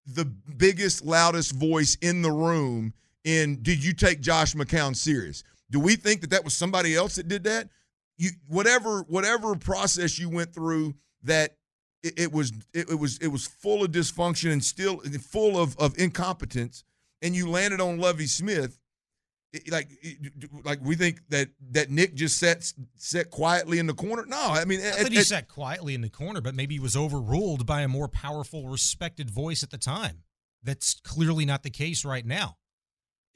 [0.06, 2.93] the biggest, loudest voice in the room.
[3.25, 5.43] In did you take Josh McCown serious?
[5.69, 7.69] Do we think that that was somebody else that did that?
[8.17, 11.58] You whatever whatever process you went through that
[12.03, 15.77] it, it was it, it was it was full of dysfunction and still full of
[15.77, 16.83] of incompetence,
[17.21, 18.79] and you landed on Lovie Smith.
[19.51, 19.89] it- like
[20.63, 24.23] like we think that that Nick just sat sat quietly in the corner.
[24.27, 26.79] No, I mean at- that he at- sat quietly in the corner, but maybe he
[26.79, 30.23] was overruled by a more powerful, respected voice at the time.
[30.62, 32.57] That's clearly not the case right now.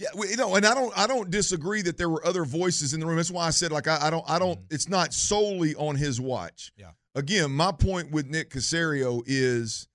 [0.03, 2.93] Yeah, we, you know, and I don't I don't disagree that there were other voices
[2.93, 3.15] in the room.
[3.15, 4.75] That's why I said like I, I don't I don't mm-hmm.
[4.75, 6.73] it's not solely on his watch.
[6.77, 6.91] Yeah.
[7.15, 9.87] Again, my point with Nick Caserio is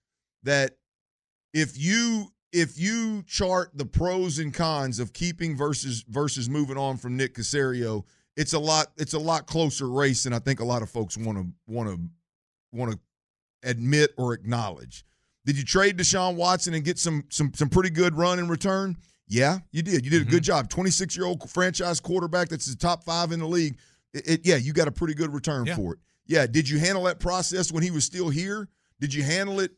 [0.45, 0.79] that
[1.53, 6.97] if you if you chart the pros and cons of keeping versus versus moving on
[6.97, 10.65] from Nick Caserio, it's a lot it's a lot closer race than I think a
[10.65, 12.01] lot of folks want to want to
[12.73, 12.99] want to
[13.63, 15.05] admit or acknowledge.
[15.45, 18.97] Did you trade Deshaun Watson and get some some some pretty good run in return?
[19.29, 20.05] Yeah, you did.
[20.05, 20.65] You did a good mm-hmm.
[20.65, 20.69] job.
[20.71, 23.77] 26 year old franchise quarterback that's the top five in the league.
[24.15, 25.77] It, it- yeah, you got a pretty good return Yeah.
[25.77, 25.99] for it.
[26.27, 28.69] Yeah, did you handle that process when he was still here?
[29.01, 29.73] Did you handle it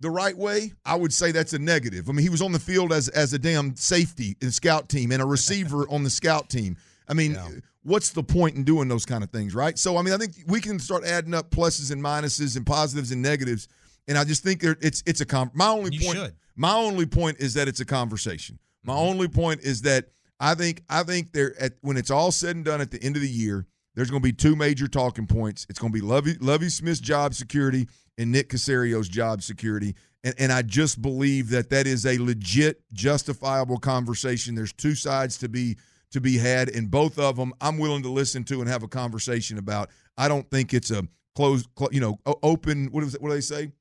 [0.00, 0.72] the right way?
[0.84, 2.08] I would say that's a negative.
[2.08, 5.12] I mean, he was on the field as as a damn safety in scout team
[5.12, 6.76] and a receiver on the scout team.
[7.08, 7.38] I mean,
[7.82, 9.78] what's the point in doing those kind of things, right?
[9.78, 13.12] So, I mean, I think we can start adding up pluses and minuses and positives
[13.12, 13.68] and negatives,
[14.08, 16.18] and I just think there, it's it's a com- my only You point.
[16.18, 16.34] should.
[16.56, 18.58] My only point is that it's a conversation.
[18.84, 19.02] My mm-hmm.
[19.02, 20.06] only point is that
[20.40, 23.16] I think I think there at when it's all said and done at the end
[23.16, 25.66] of the year, there's going to be two major talking points.
[25.68, 29.94] It's going to be Lovie Lovie Smith's job security and Nick Caserio's job security.
[30.24, 34.54] And, and I just believe that that is a legit, justifiable conversation.
[34.54, 35.76] There's two sides to be
[36.10, 38.88] to be had, and both of them I'm willing to listen to and have a
[38.88, 39.90] conversation about.
[40.16, 42.86] I don't think it's a closed, clo- you know, open.
[42.86, 43.22] What is it?
[43.22, 43.72] What do they say?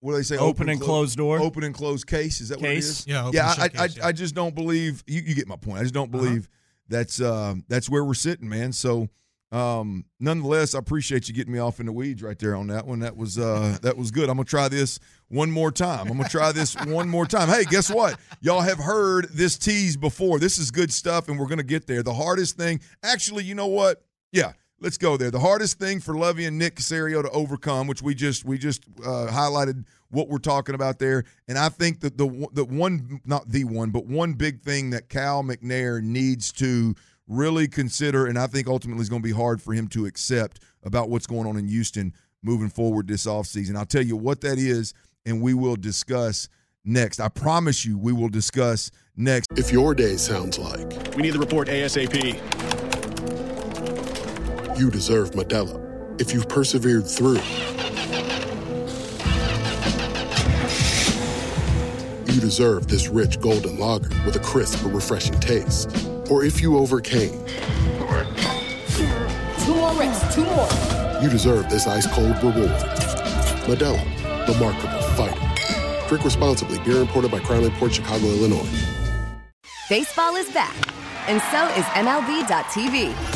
[0.00, 0.36] What do they say?
[0.36, 1.38] Open and clo- closed door?
[1.40, 2.40] Open and closed case.
[2.40, 3.06] Is that what it is?
[3.06, 3.48] Yeah, open yeah.
[3.48, 5.02] I, shut I, case, I, I just don't believe.
[5.06, 5.78] You, you get my point.
[5.78, 6.22] I just don't Uh-huh.
[6.24, 6.48] believe
[6.88, 8.72] that's um, that's where we're sitting, man.
[8.72, 9.08] So,
[9.52, 12.86] um, nonetheless, I appreciate you getting me off in the weeds right there on that
[12.86, 13.00] one.
[13.00, 14.28] That was uh, that was good.
[14.28, 16.08] I'm gonna try this one more time.
[16.08, 17.48] I'm gonna try this one more time.
[17.48, 18.18] Hey, guess what?
[18.40, 20.38] Y'all have heard this tease before.
[20.38, 22.02] This is good stuff, and we're gonna get there.
[22.02, 24.02] The hardest thing, actually, you know what?
[24.30, 24.52] Yeah.
[24.78, 25.30] Let's go there.
[25.30, 28.84] The hardest thing for Lovie and Nick Caserio to overcome, which we just we just
[29.00, 33.48] uh, highlighted what we're talking about there, and I think that the the one not
[33.48, 36.94] the one, but one big thing that Cal McNair needs to
[37.26, 40.60] really consider, and I think ultimately is going to be hard for him to accept
[40.84, 42.12] about what's going on in Houston
[42.42, 43.76] moving forward this offseason.
[43.76, 46.48] I'll tell you what that is, and we will discuss
[46.84, 47.18] next.
[47.18, 49.48] I promise you, we will discuss next.
[49.56, 52.55] If your day sounds like We need the report ASAP.
[54.76, 55.80] You deserve Modelo,
[56.20, 57.40] if you've persevered through,
[62.32, 65.90] you deserve this rich golden lager with a crisp but refreshing taste.
[66.30, 67.32] Or if you overcame,
[69.64, 70.68] Two more reps, two more.
[71.22, 72.70] you deserve this ice cold reward.
[73.66, 76.08] Modelo, the mark of a fighter.
[76.08, 76.78] Drink responsibly.
[76.80, 78.68] Beer imported by Crown Port Chicago, Illinois.
[79.88, 80.76] Baseball is back,
[81.28, 83.35] and so is MLB.tv.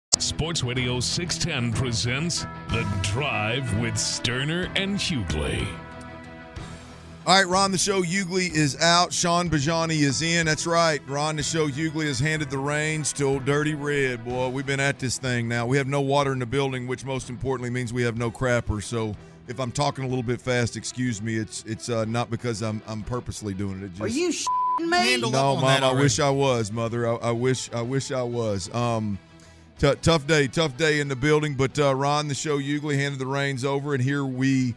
[0.21, 5.67] Sports Radio 610 presents The Drive with Stoerner and Hughley.
[7.25, 9.11] All right, Ron the Show Hughley is out.
[9.11, 10.45] Sean Bajani is in.
[10.45, 11.01] That's right.
[11.07, 14.23] Ron the Show Hughley has handed the reins to old Dirty Red.
[14.23, 15.65] Boy, we've been at this thing now.
[15.65, 18.83] We have no water in the building, which most importantly means we have no crapper.
[18.83, 19.15] So
[19.47, 21.35] if I'm talking a little bit fast, excuse me.
[21.35, 23.85] It's it's uh, not because I'm I'm purposely doing it.
[23.85, 25.17] it just, Are you shitting me?
[25.17, 25.83] No, up on mom.
[25.83, 27.07] I wish I was, mother.
[27.07, 27.71] I, I wish.
[27.73, 28.71] I wish I was.
[28.73, 29.17] Um,
[29.81, 30.47] t- tough day.
[30.47, 31.55] Tough day in the building.
[31.55, 34.75] But uh, Ron, the show Hughley handed the reins over, and here we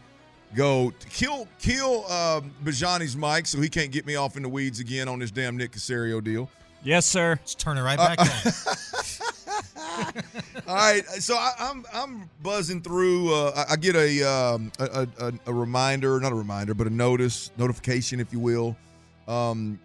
[0.55, 0.91] go.
[1.09, 5.07] Kill, kill um, Bajani's mic, so he can't get me off in the weeds again
[5.07, 6.49] on this damn Nick Caserio deal.
[6.83, 7.37] Yes, sir.
[7.39, 8.27] Let's turn it right back on.
[10.67, 13.33] All right, so I, I'm I'm buzzing through.
[13.33, 16.89] Uh, I, I get a, um, a, a a reminder, not a reminder, but a
[16.89, 18.75] notice, notification, if you will,
[19.27, 19.79] um,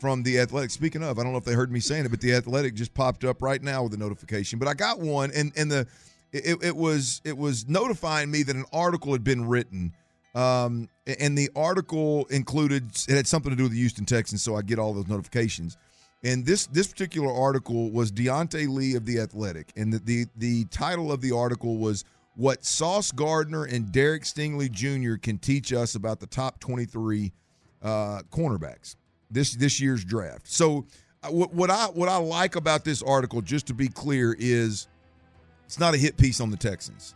[0.00, 0.70] from the Athletic.
[0.70, 2.94] Speaking of, I don't know if they heard me saying it, but the Athletic just
[2.94, 4.58] popped up right now with a notification.
[4.58, 5.86] But I got one, and and the
[6.32, 9.92] it, it was it was notifying me that an article had been written.
[10.34, 10.88] Um,
[11.18, 14.62] and the article included it had something to do with the Houston Texans, so I
[14.62, 15.76] get all those notifications.
[16.22, 20.64] And this this particular article was Diante Lee of the Athletic, and the the, the
[20.66, 25.16] title of the article was "What Sauce Gardner and Derek Stingley Jr.
[25.16, 27.32] Can Teach Us About the Top 23
[27.82, 28.96] uh, Cornerbacks
[29.30, 30.86] this this year's draft." So,
[31.22, 34.88] uh, what, what I what I like about this article, just to be clear, is
[35.66, 37.14] it's not a hit piece on the Texans,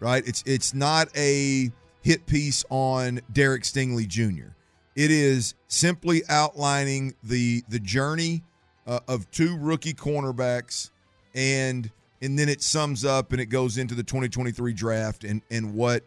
[0.00, 0.26] right?
[0.26, 1.70] It's it's not a
[2.02, 4.52] hit piece on Derek Stingley Jr.
[4.96, 8.42] It is simply outlining the the journey
[8.86, 10.90] uh, of two rookie cornerbacks
[11.34, 11.90] and
[12.20, 16.04] and then it sums up and it goes into the 2023 draft and and what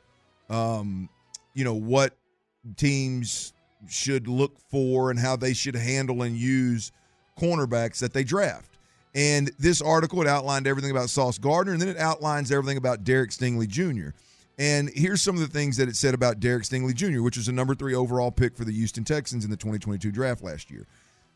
[0.49, 1.07] um
[1.53, 2.17] you know what
[2.75, 3.53] teams
[3.87, 6.91] should look for and how they should handle and use
[7.39, 8.77] cornerbacks that they draft.
[9.13, 13.03] And this article it outlined everything about Sauce Gardner and then it outlines everything about
[13.03, 14.09] Derek Stingley Jr.
[14.57, 17.47] And here's some of the things that it said about Derek Stingley Jr., which was
[17.47, 20.85] a number three overall pick for the Houston Texans in the 2022 draft last year.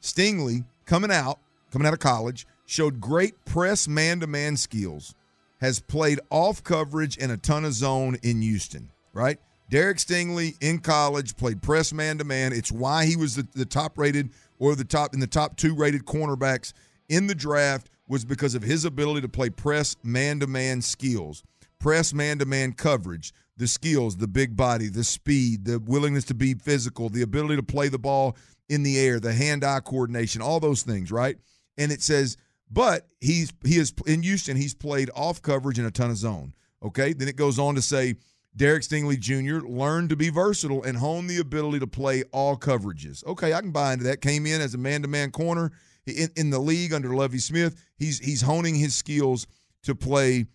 [0.02, 1.40] Stingley coming out,
[1.72, 5.16] coming out of college, showed great press man-to-man skills,
[5.60, 9.40] has played off coverage and a ton of zone in Houston, right?
[9.70, 12.54] Derek Stingley in college played press man-to-man.
[12.54, 15.74] It's why he was the, the top rated or the top in the top two
[15.76, 16.74] rated cornerbacks
[17.10, 21.44] in the draft was because of his ability to play press man-to-man skills,
[21.80, 27.10] press man-to-man coverage, the skills, the big body, the speed, the willingness to be physical,
[27.10, 28.36] the ability to play the ball
[28.70, 31.38] in the air, the hand-eye coordination, all those things, right?
[31.78, 32.38] And it says
[32.72, 34.58] but he's he is in Houston.
[34.58, 36.54] He's played off coverage in a ton of zone.
[36.84, 38.16] Okay, then it goes on to say
[38.56, 39.68] Derek Stingley Jr.
[39.68, 43.26] learned to be versatile and hone the ability to play all coverages.
[43.26, 44.22] Okay, I can buy into that.
[44.22, 45.72] Came in as a man-to-man corner
[46.06, 47.84] in, in the league under Lovie Smith.
[47.98, 49.48] He's he's honing his skills
[49.84, 50.46] to play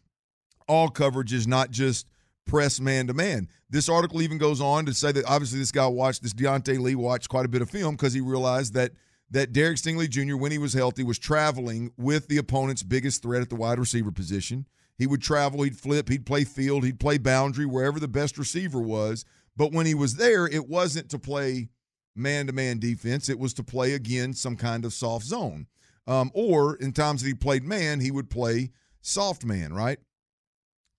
[0.67, 2.07] all coverages, not just
[2.47, 3.49] press man to man.
[3.69, 6.95] This article even goes on to say that obviously this guy watched this Diante Lee
[6.95, 8.93] watched quite a bit of film because he realized that
[9.33, 13.43] that Derek Stingley Jr., when he was healthy, was traveling with the opponent's biggest threat
[13.43, 14.67] at the wide receiver position.
[15.01, 18.81] He would travel, he'd flip, he'd play field, he'd play boundary, wherever the best receiver
[18.81, 19.25] was.
[19.57, 21.71] But when he was there, it wasn't to play
[22.15, 25.69] man to man defense, it was to play, again, some kind of soft zone.
[26.07, 29.99] Um, or in times that he played man, he would play soft man, right?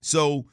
[0.00, 0.46] So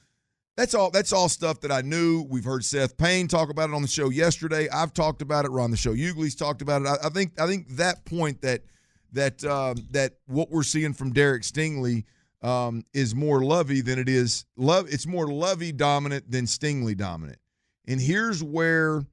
[0.55, 2.27] that's all that's all stuff that I knew.
[2.29, 4.69] We've heard Seth Payne talk about it on the show yesterday.
[4.69, 5.49] I've talked about it.
[5.49, 6.87] Ron the show Hughley's talked about it.
[6.87, 8.61] I, I, think I think that point that
[9.13, 12.03] that um, that what we're seeing from Derek Stingley
[12.41, 14.87] um, is more Lovie than it is love.
[14.91, 17.39] It's more Lovie dominant than Stingley dominant.
[17.87, 19.03] And here's where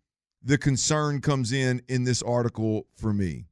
[0.42, 3.46] the concern comes in in this article for me.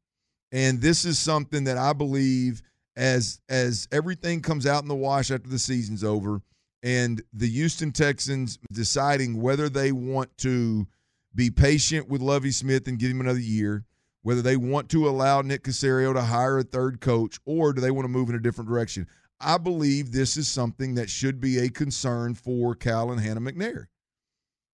[0.53, 2.63] And this is something that I believe
[2.97, 6.43] as as everything comes out in the wash after the season's over
[6.85, 10.87] and the Houston Texans deciding whether they want to
[11.35, 13.85] be patient with Lovie Smith and give him another year,
[14.23, 17.91] whether they want to allow Nick Caserio to hire a third coach, or do they
[17.91, 19.09] want to move in a different direction.
[19.41, 23.87] I believe this is something that should be a concern for Cal and Hannah McNair.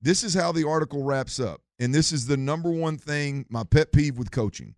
[0.02, 1.60] This is how the article wraps up.
[1.78, 4.74] And this is the number one thing, my pet peeve with coaching.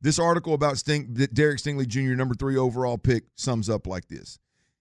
[0.00, 4.38] This article about Sting, Derek Stingley Jr., number three overall pick, sums up like this.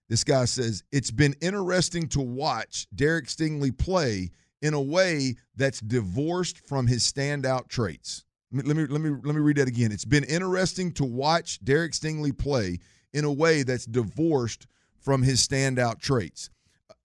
[0.09, 4.30] This guy says, It's been interesting to watch Derek Stingley play
[4.61, 8.24] in a way that's divorced from his standout traits.
[8.51, 9.91] Let me let me let me read that again.
[9.91, 12.80] It's been interesting to watch Derek Stingley play
[13.16, 14.68] in a way that's divorced
[14.99, 16.49] from his standout traits.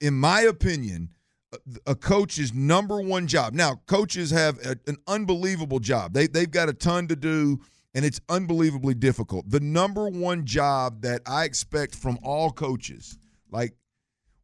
[0.00, 1.10] In my opinion,
[1.86, 3.54] a coach's number one job.
[3.54, 6.12] Now, coaches have a, an unbelievable job.
[6.12, 7.60] They they've got a ton to do
[7.94, 9.50] and it's unbelievably difficult.
[9.50, 13.18] The number one job that I expect from all coaches,
[13.50, 13.74] like,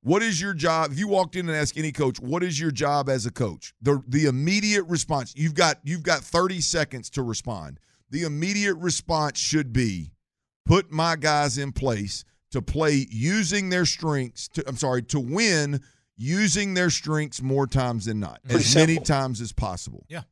[0.02, 0.92] what is your job?
[0.92, 3.74] If you walked in and asked any coach, what is your job as a coach?
[3.82, 7.80] The the immediate response, you've got you've got 30 seconds to respond.
[8.10, 10.12] The immediate response should be
[10.66, 15.80] put my guys in place to play using their strengths to I'm sorry, to win
[16.16, 18.42] using their strengths more times than not.
[18.42, 18.94] Pretty as simple.
[18.94, 20.04] many times as possible.
[20.08, 20.22] Yeah.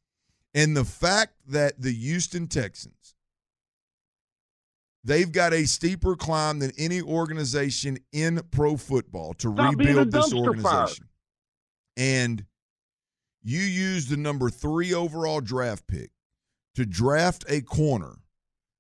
[0.54, 3.14] And the fact that the Houston Texans,
[5.02, 10.32] they've got a steeper climb than any organization in pro football to Stop rebuild this
[10.32, 11.08] organization.
[11.96, 12.44] And
[13.42, 16.10] you use the number three overall draft pick
[16.76, 18.16] to draft a corner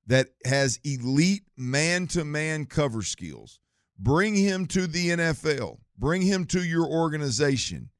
[0.06, 3.60] that has elite man to man cover skills.
[3.98, 7.90] Bring him to the NFL, bring him to your organization,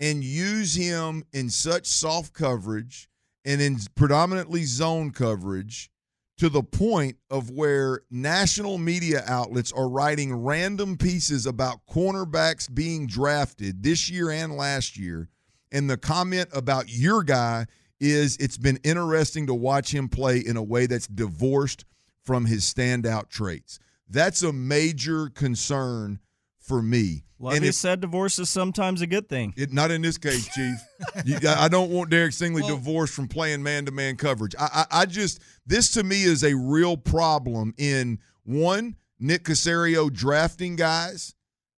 [0.00, 3.08] and use him in such soft coverage
[3.44, 5.90] and in predominantly zone coverage
[6.38, 13.06] to the point of where national media outlets are writing random pieces about cornerbacks being
[13.06, 15.28] drafted this year and last year.
[15.70, 17.66] And the comment about your guy
[18.02, 21.84] is it's been interesting to watch him play in a way that's divorced
[22.24, 23.78] from his standout traits.
[24.08, 26.18] That's a major concern
[26.58, 27.24] for me.
[27.38, 29.54] Lovie and if, said divorce is sometimes a good thing.
[29.56, 30.76] It, not in this case, Chief.
[31.24, 34.54] you, I don't want Derek Stingley well, divorced from playing man to man coverage.
[34.58, 40.12] I, I, I, just, this to me is a real problem in one, Nick Caserio
[40.12, 41.34] drafting guys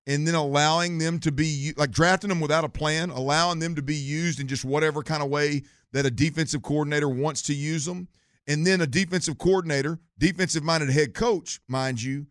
[0.06, 3.82] and then allowing them to be, like drafting them without a plan, allowing them to
[3.82, 5.62] be used in just whatever kind of way
[5.94, 8.08] that a defensive coordinator wants to use them.
[8.46, 12.26] And then a defensive coordinator, defensive minded head coach, mind you,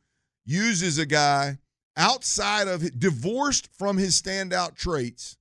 [0.45, 1.57] uses a guy
[1.97, 5.37] outside of divorced from his standout traits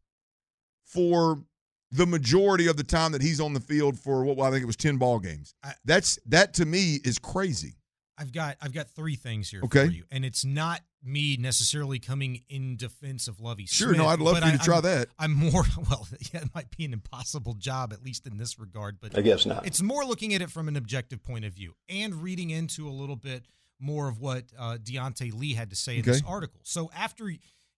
[0.84, 1.42] for
[1.90, 4.62] the majority of the time that he's on the field for what well, I think
[4.62, 5.54] it was 10 ball games.
[5.84, 7.74] That's that to me is crazy.
[8.16, 9.86] I've got I've got three things here Okay.
[9.86, 13.66] for you, and it's not me necessarily coming in defense of Lovie.
[13.66, 15.08] Sure, Smith, no, I'd love for you I- to try I'm- that.
[15.18, 18.98] I'm more well, yeah, it might be an impossible job at least in this regard,
[19.00, 19.66] but I guess not.
[19.66, 22.90] It's more looking at it from an objective point of view and reading into a
[22.92, 23.46] little bit
[23.80, 26.60] more of what uh, Diante Lee had to say in this article.
[26.62, 27.32] So after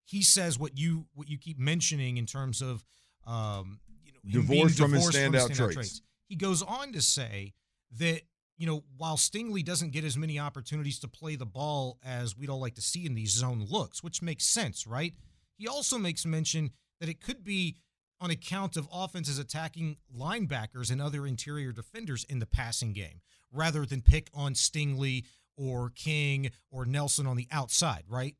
[0.05, 2.85] he says what you what you keep mentioning in terms of
[3.27, 6.03] um, you know him being Divorced from his divorced standout traits.
[6.29, 7.55] he goes on to say
[7.99, 8.21] that
[8.57, 12.51] you know while Stingley doesn't get as many opportunities to play the ball as we'd
[12.51, 15.15] all like to see in these zone looks, which makes sense, right?
[15.57, 17.77] He also makes mention that it could be
[18.21, 23.21] on account of offenses attacking linebackers and other interior defenders in the passing game,
[23.53, 25.25] rather than pick on Stingley
[25.57, 28.37] or King or Nelson on the outside, right?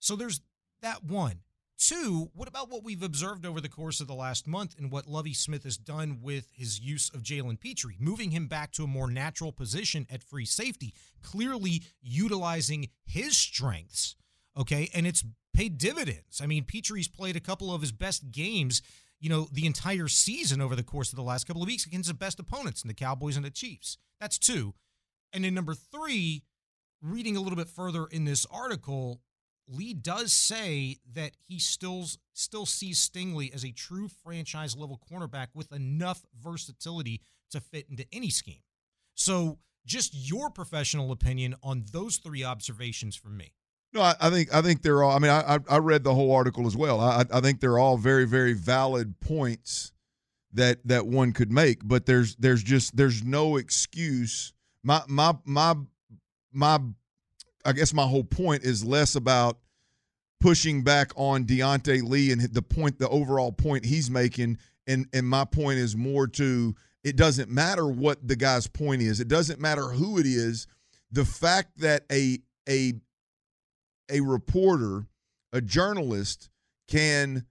[0.00, 0.40] So there's
[0.82, 1.40] that one.
[1.78, 5.06] Two, what about what we've observed over the course of the last month and what
[5.06, 8.88] Lovie Smith has done with his use of Jalen Pitre, moving him back to a
[8.88, 14.16] more natural position at free safety, clearly utilizing his strengths,
[14.56, 14.90] okay?
[14.92, 15.24] And it's
[15.54, 16.40] paid dividends.
[16.42, 18.82] I mean, Pitre's played a couple of his best games,
[19.20, 22.08] you know, the entire season over the course of the last couple of weeks against
[22.08, 23.98] the best opponents in the Cowboys and the Chiefs.
[24.20, 24.74] That's two.
[25.32, 26.42] And then number three,
[27.00, 29.20] reading a little bit further in this article,
[29.68, 35.48] Lee does say that he still still sees Stingley as a true franchise level cornerback
[35.54, 38.62] with enough versatility to fit into any scheme.
[39.14, 43.54] So, just your professional opinion on those three observations from me.
[43.92, 45.12] No, I, I think I think they're all.
[45.12, 47.00] I mean, I I- read the whole article as well.
[47.00, 49.92] I I think they're all very very valid points
[50.52, 51.80] that that one could make.
[51.84, 54.52] But there's there's just there's no excuse.
[54.82, 55.74] My my my
[56.52, 56.80] my.
[57.64, 59.58] I guess my whole point is less about
[60.40, 65.26] pushing back on Diante Lee and the point, the overall point he's making, and and
[65.26, 69.20] my point is more to it doesn't matter what the guy's point is.
[69.20, 70.66] It doesn't matter who it is.
[71.10, 72.38] The fact that a
[72.68, 72.94] a
[74.10, 75.06] a reporter,
[75.52, 76.50] a journalist
[76.88, 77.46] can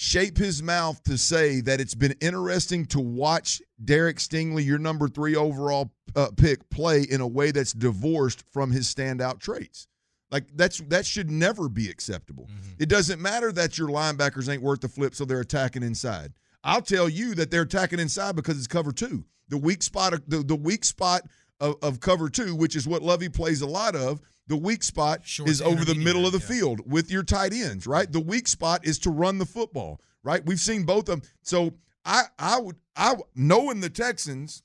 [0.00, 5.08] shape his mouth to say that it's been interesting to watch Derek Stingley, your number
[5.08, 9.86] three overall uh, pick, play in a way that's divorced from his standout traits.
[10.30, 12.48] Like that's that should never be acceptable.
[12.78, 16.32] It doesn't matter that your linebackers ain't worth the flip, so they're attacking inside.
[16.64, 19.26] I'll tell you that they're attacking inside because it's cover two.
[19.50, 21.22] The weak spot, the, the weak spot
[21.60, 24.22] of, of cover two, which is what Lovie plays a lot of.
[24.50, 27.52] The weak spot Short is over the middle of the intermediate, field with your tight
[27.52, 28.10] ends, right?
[28.10, 30.44] The weak spot is to run the football, right?
[30.44, 31.22] We've seen both of them.
[31.42, 31.74] So
[32.04, 34.64] I I would I knowing the Texans,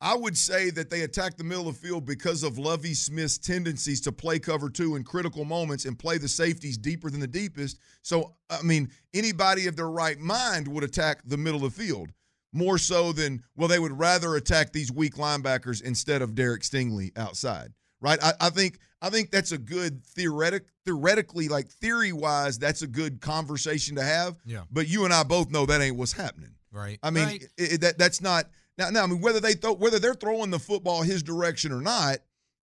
[0.00, 3.38] I would say that they attack the middle of the field because of Lovie Smith's
[3.38, 7.26] tendencies to play cover two in critical moments and play the safeties deeper than the
[7.26, 7.80] deepest.
[8.02, 12.12] So I mean, anybody of their right mind would attack the middle of the field
[12.52, 17.10] more so than well, they would rather attack these weak linebackers instead of Derek Stingley
[17.18, 17.72] outside
[18.04, 18.18] right?
[18.22, 22.86] I, I think I think that's a good theoretic theoretically, like theory wise, that's a
[22.86, 24.36] good conversation to have.
[24.44, 24.64] Yeah.
[24.70, 26.54] But you and I both know that ain't what's happening.
[26.70, 26.98] Right.
[27.02, 27.42] I mean, Right.
[27.56, 28.46] it, it- that that's not
[28.78, 28.90] now.
[28.90, 32.18] Now, I mean, whether they throw whether they're throwing the football his direction or not,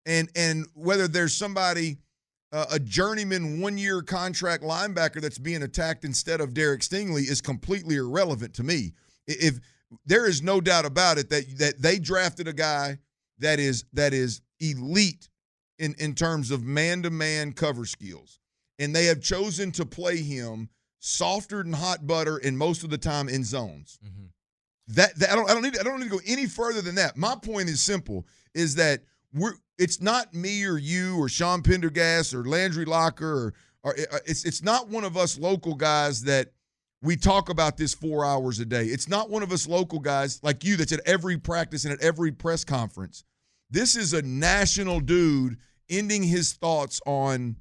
[0.06, 1.98] and and whether there's somebody
[2.52, 7.42] uh, a journeyman one year contract linebacker that's being attacked instead of Derek Stingley is
[7.42, 8.94] completely irrelevant to me.
[9.30, 9.60] I- If
[10.06, 12.98] there is no doubt about it that that they drafted a guy
[13.38, 15.29] that is that is elite
[15.80, 18.40] in in terms of man to man cover skills,
[18.78, 20.70] and they have chosen to play him
[21.00, 24.00] softer than hot butter and most of the time in zones.
[24.90, 26.96] That, that I don't I don't need I don't need to go any further than
[26.96, 27.16] that.
[27.16, 29.02] My point is simple: is that
[29.34, 33.54] we're it's not me or you or Sean Pendergast or Landry Locker or
[33.84, 36.52] or uh, it's it's not one of us local guys that
[37.02, 38.86] we talk about this four hours a day.
[38.86, 42.02] It's not one of us local guys like you that's at every practice and at
[42.02, 43.24] every press conference.
[43.70, 45.58] This is a national dude
[45.90, 47.58] ending his thoughts on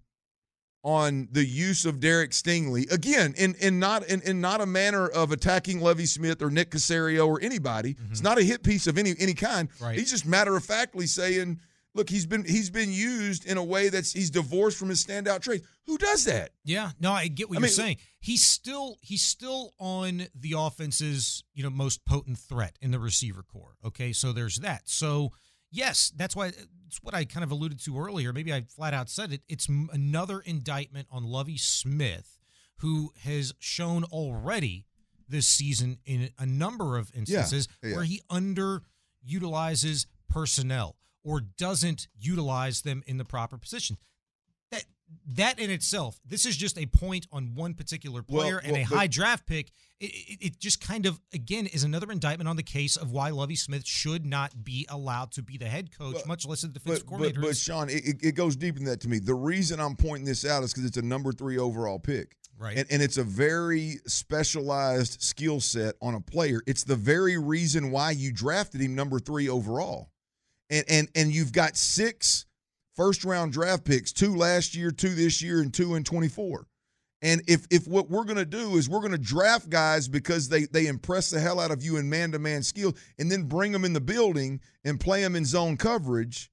[0.84, 5.08] on the use of Derek Stingley again in in not in, in not a manner
[5.08, 7.90] of attacking Lovie Smith or Nick Caserio or anybody.
[7.90, 8.24] It's mm-hmm.
[8.24, 9.68] not a hit piece of any any kind.
[9.80, 9.98] Right.
[9.98, 11.58] He's just matter of factly saying,
[11.94, 15.40] look, he's been he's been used in a way that's he's divorced from his standout
[15.40, 15.66] traits.
[15.86, 16.50] Who does that?
[16.64, 17.96] Yeah, no, I get what I you're mean- saying.
[18.20, 23.42] He's still he's still on the offense's you know most potent threat in the receiver
[23.42, 23.76] core.
[23.84, 24.88] Okay, so there's that.
[24.88, 25.32] So
[25.70, 26.52] yes, that's why
[26.86, 28.32] it's what I kind of alluded to earlier.
[28.32, 29.42] Maybe I flat out said it.
[29.48, 32.38] It's another indictment on Lovie Smith,
[32.78, 34.86] who has shown already
[35.28, 37.94] this season in a number of instances yeah.
[37.94, 43.98] where he underutilizes personnel or doesn't utilize them in the proper position.
[45.34, 48.80] That in itself, this is just a point on one particular player Well, and well,
[48.82, 49.70] a but- high draft pick.
[50.00, 53.30] It, it, it just kind of again is another indictment on the case of why
[53.30, 57.04] Lovie Smith should not be allowed to be the head coach, much less the defensive
[57.04, 57.40] But, but, coordinator.
[57.40, 59.18] but Sean, it, it- it goes deeper than that to me.
[59.18, 62.36] The reason I'm pointing this out is because it's a number three overall pick.
[62.58, 62.76] Right.
[62.76, 66.60] And, and it's a very specialized skill set on a player.
[66.66, 70.10] It's the very reason why you drafted him number three overall.
[70.70, 72.44] And and and you've got six
[72.98, 76.66] first round draft picks, two last year, two this year, and two in 24.
[77.22, 80.86] And if if what we're gonna do is we're gonna draft guys because they they
[80.86, 83.84] impress the hell out of you in man to man skill, and then bring them
[83.84, 86.50] in the building and play them in zone coverage.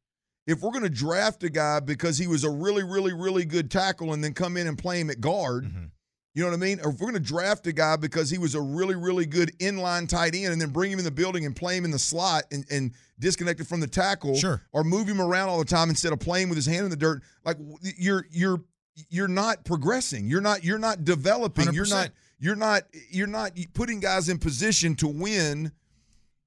[0.48, 4.14] If we're gonna draft a guy because he was a really really really good tackle
[4.14, 5.86] and then come in and play him at guard, mm-hmm.
[6.36, 6.80] You know what I mean?
[6.84, 10.08] Or if we're gonna draft a guy because he was a really really good inline
[10.08, 12.44] tight end and then bring him in the building and play him in the slot
[12.52, 14.62] and and disconnected from the tackle, Sure.
[14.74, 16.98] or move him around all the time instead of playing with his hand in the
[16.98, 17.58] dirt, like
[17.98, 18.62] you're you're
[19.10, 20.28] you're not progressing.
[20.28, 21.74] You're not you're not developing.
[21.74, 25.72] you are not you're not you're not putting guys in position to win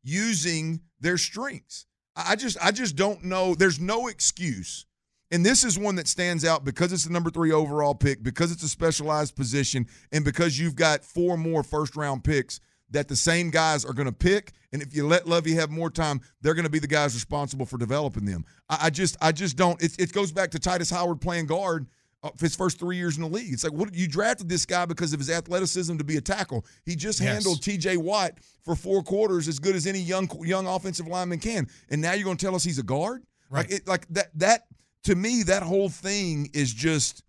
[0.02, 1.86] using their strengths.
[2.16, 3.54] I just I just don't know.
[3.54, 4.86] There's no excuse.
[5.30, 8.50] And this is one that stands out because it's the number three overall pick, because
[8.50, 12.60] it's a specialized position, and because you've got four more first round picks
[12.90, 14.52] that the same guys are going to pick.
[14.72, 17.66] And if you let Lovie have more time, they're going to be the guys responsible
[17.66, 18.46] for developing them.
[18.70, 19.80] I, I just I just don't.
[19.82, 21.86] It, it goes back to Tytus Howard playing guard
[22.22, 23.52] uh, his first three years in the league.
[23.52, 26.64] It's like, what you drafted this guy because of his athleticism to be a tackle.
[26.86, 27.34] He just Yes.
[27.34, 27.98] handled T.J.
[27.98, 31.68] Watt for four quarters as good as any young young offensive lineman can.
[31.90, 33.22] And now you're going to tell us he's a guard?
[33.50, 34.62] Like it, like that that
[35.04, 37.22] to me that whole thing is just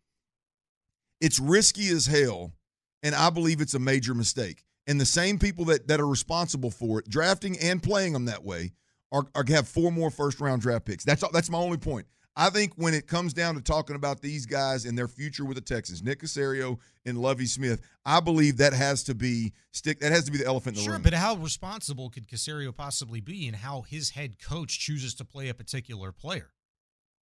[1.21, 2.53] it's risky as hell,
[3.03, 4.63] and I believe it's a major mistake.
[4.87, 8.43] And the same people that that are responsible for it, drafting and playing them that
[8.43, 8.71] way,
[9.11, 11.03] are, are have four more first round draft picks.
[11.03, 12.07] That's all, that's my only point.
[12.35, 15.55] I think when it comes down to talking about these guys and their future with
[15.55, 19.99] the Texans, Nick Caserio and Lovie Smith, I believe that has to be stick.
[19.99, 21.01] That has to be the elephant in the Sure, room.
[21.01, 25.49] but how responsible could Caserio possibly be and how his head coach chooses to play
[25.49, 26.51] a particular player?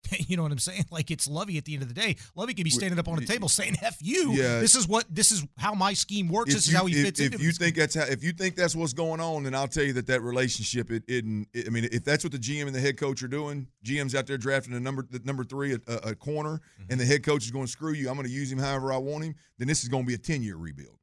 [0.27, 0.85] you know what I'm saying?
[0.91, 2.15] Like it's Lovie at the end of the day.
[2.35, 4.59] Lovie could be standing up on a table saying "F you." Yeah.
[4.59, 6.53] This is what this is how my scheme works.
[6.53, 8.55] This is how he if, fits if into you think that's how, if you think
[8.55, 11.69] that's what's going on, then I'll tell you that that relationship, it, it, it I
[11.69, 14.37] mean, if that's what the GM and the head coach are doing, GM's out there
[14.37, 16.91] drafting a number, the number three, a, a, a corner, Mm-hmm.
[16.91, 18.09] and the head coach is going to screw you.
[18.09, 19.35] I'm going to use him however I want him.
[19.57, 20.97] Then this is going to be a ten year rebuild.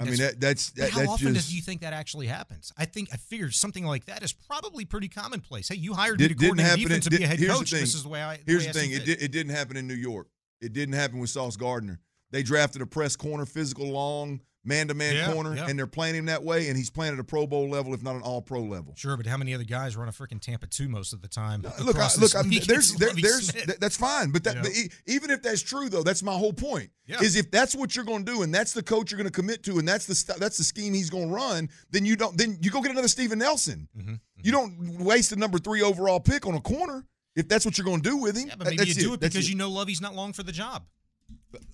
[0.00, 2.72] I mean, that, that's that, how that's often just do you think that actually happens?
[2.76, 5.68] I think I figured something like that is probably pretty commonplace.
[5.68, 6.82] Hey, you hired did, me to coordinate happen.
[6.82, 7.70] in- defense to be a head coach.
[7.70, 8.38] This is the way I.
[8.46, 8.90] Here's way the I thing.
[8.92, 10.28] It, did, it didn't happen in New York.
[10.60, 12.00] It didn't happen with Sauce Gardner.
[12.30, 15.66] They drafted a press corner, physical, long, man to man corner, yeah.
[15.68, 18.02] and they're playing him that way, and he's playing at a Pro Bowl level, if
[18.02, 18.94] not an All Pro level.
[18.96, 21.62] Sure, but how many other guys run a freaking Tampa two most of the time?
[21.62, 22.32] Look, I, look,
[22.66, 24.30] there's, there, there's, th- that's fine.
[24.30, 24.62] But that, Yeah.
[24.62, 26.90] but e- even if that's true, though, that's my whole point.
[27.06, 27.20] Yeah.
[27.20, 29.32] Is if that's what you're going to do, and that's the coach you're going to
[29.32, 32.16] commit to, and that's the st- that's the scheme he's going to run, then you
[32.16, 33.88] don't, then you go get another Steven Nelson.
[33.96, 34.14] Mm-hmm.
[34.42, 37.04] You don't waste a number three overall pick on a corner
[37.36, 38.48] if that's what you're going to do with him.
[38.48, 40.52] Yeah, but maybe you do it That's because you know Lovie's not long for the
[40.52, 40.84] job.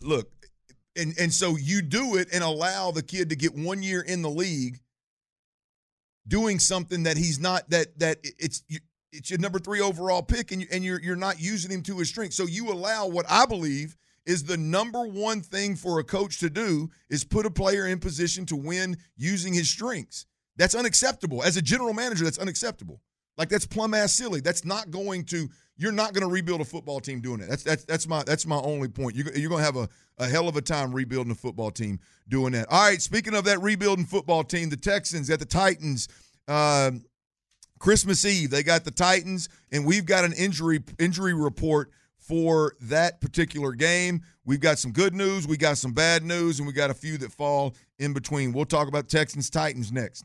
[0.00, 0.30] look,
[0.96, 4.22] and and so you do it and allow the kid to get one year in
[4.22, 4.80] the league,
[6.26, 8.62] doing something that he's not that that it's
[9.12, 11.98] it's your number three overall pick and you, and you're you're not using him to
[11.98, 12.34] his strength.
[12.34, 16.50] So you allow what I believe is the number one thing for a coach to
[16.50, 20.26] do is put a player in position to win using his strengths.
[20.56, 21.42] That's unacceptable.
[21.42, 23.00] As a general manager, that's unacceptable.
[23.40, 24.40] Like that's plumb ass silly.
[24.40, 25.48] That's not going to.
[25.78, 27.48] You're not going to rebuild a football team doing that.
[27.48, 29.16] That's that's that's my that's my only point.
[29.16, 29.88] You're, you're going to have a,
[30.18, 32.66] a hell of a time rebuilding a football team doing that.
[32.70, 33.00] All right.
[33.00, 36.06] Speaking of that rebuilding football team, the Texans at the Titans.
[36.48, 37.02] Um,
[37.78, 43.22] Christmas Eve, they got the Titans, and we've got an injury injury report for that
[43.22, 44.20] particular game.
[44.44, 47.16] We've got some good news, we got some bad news, and we got a few
[47.16, 48.52] that fall in between.
[48.52, 50.24] We'll talk about Texans Titans next.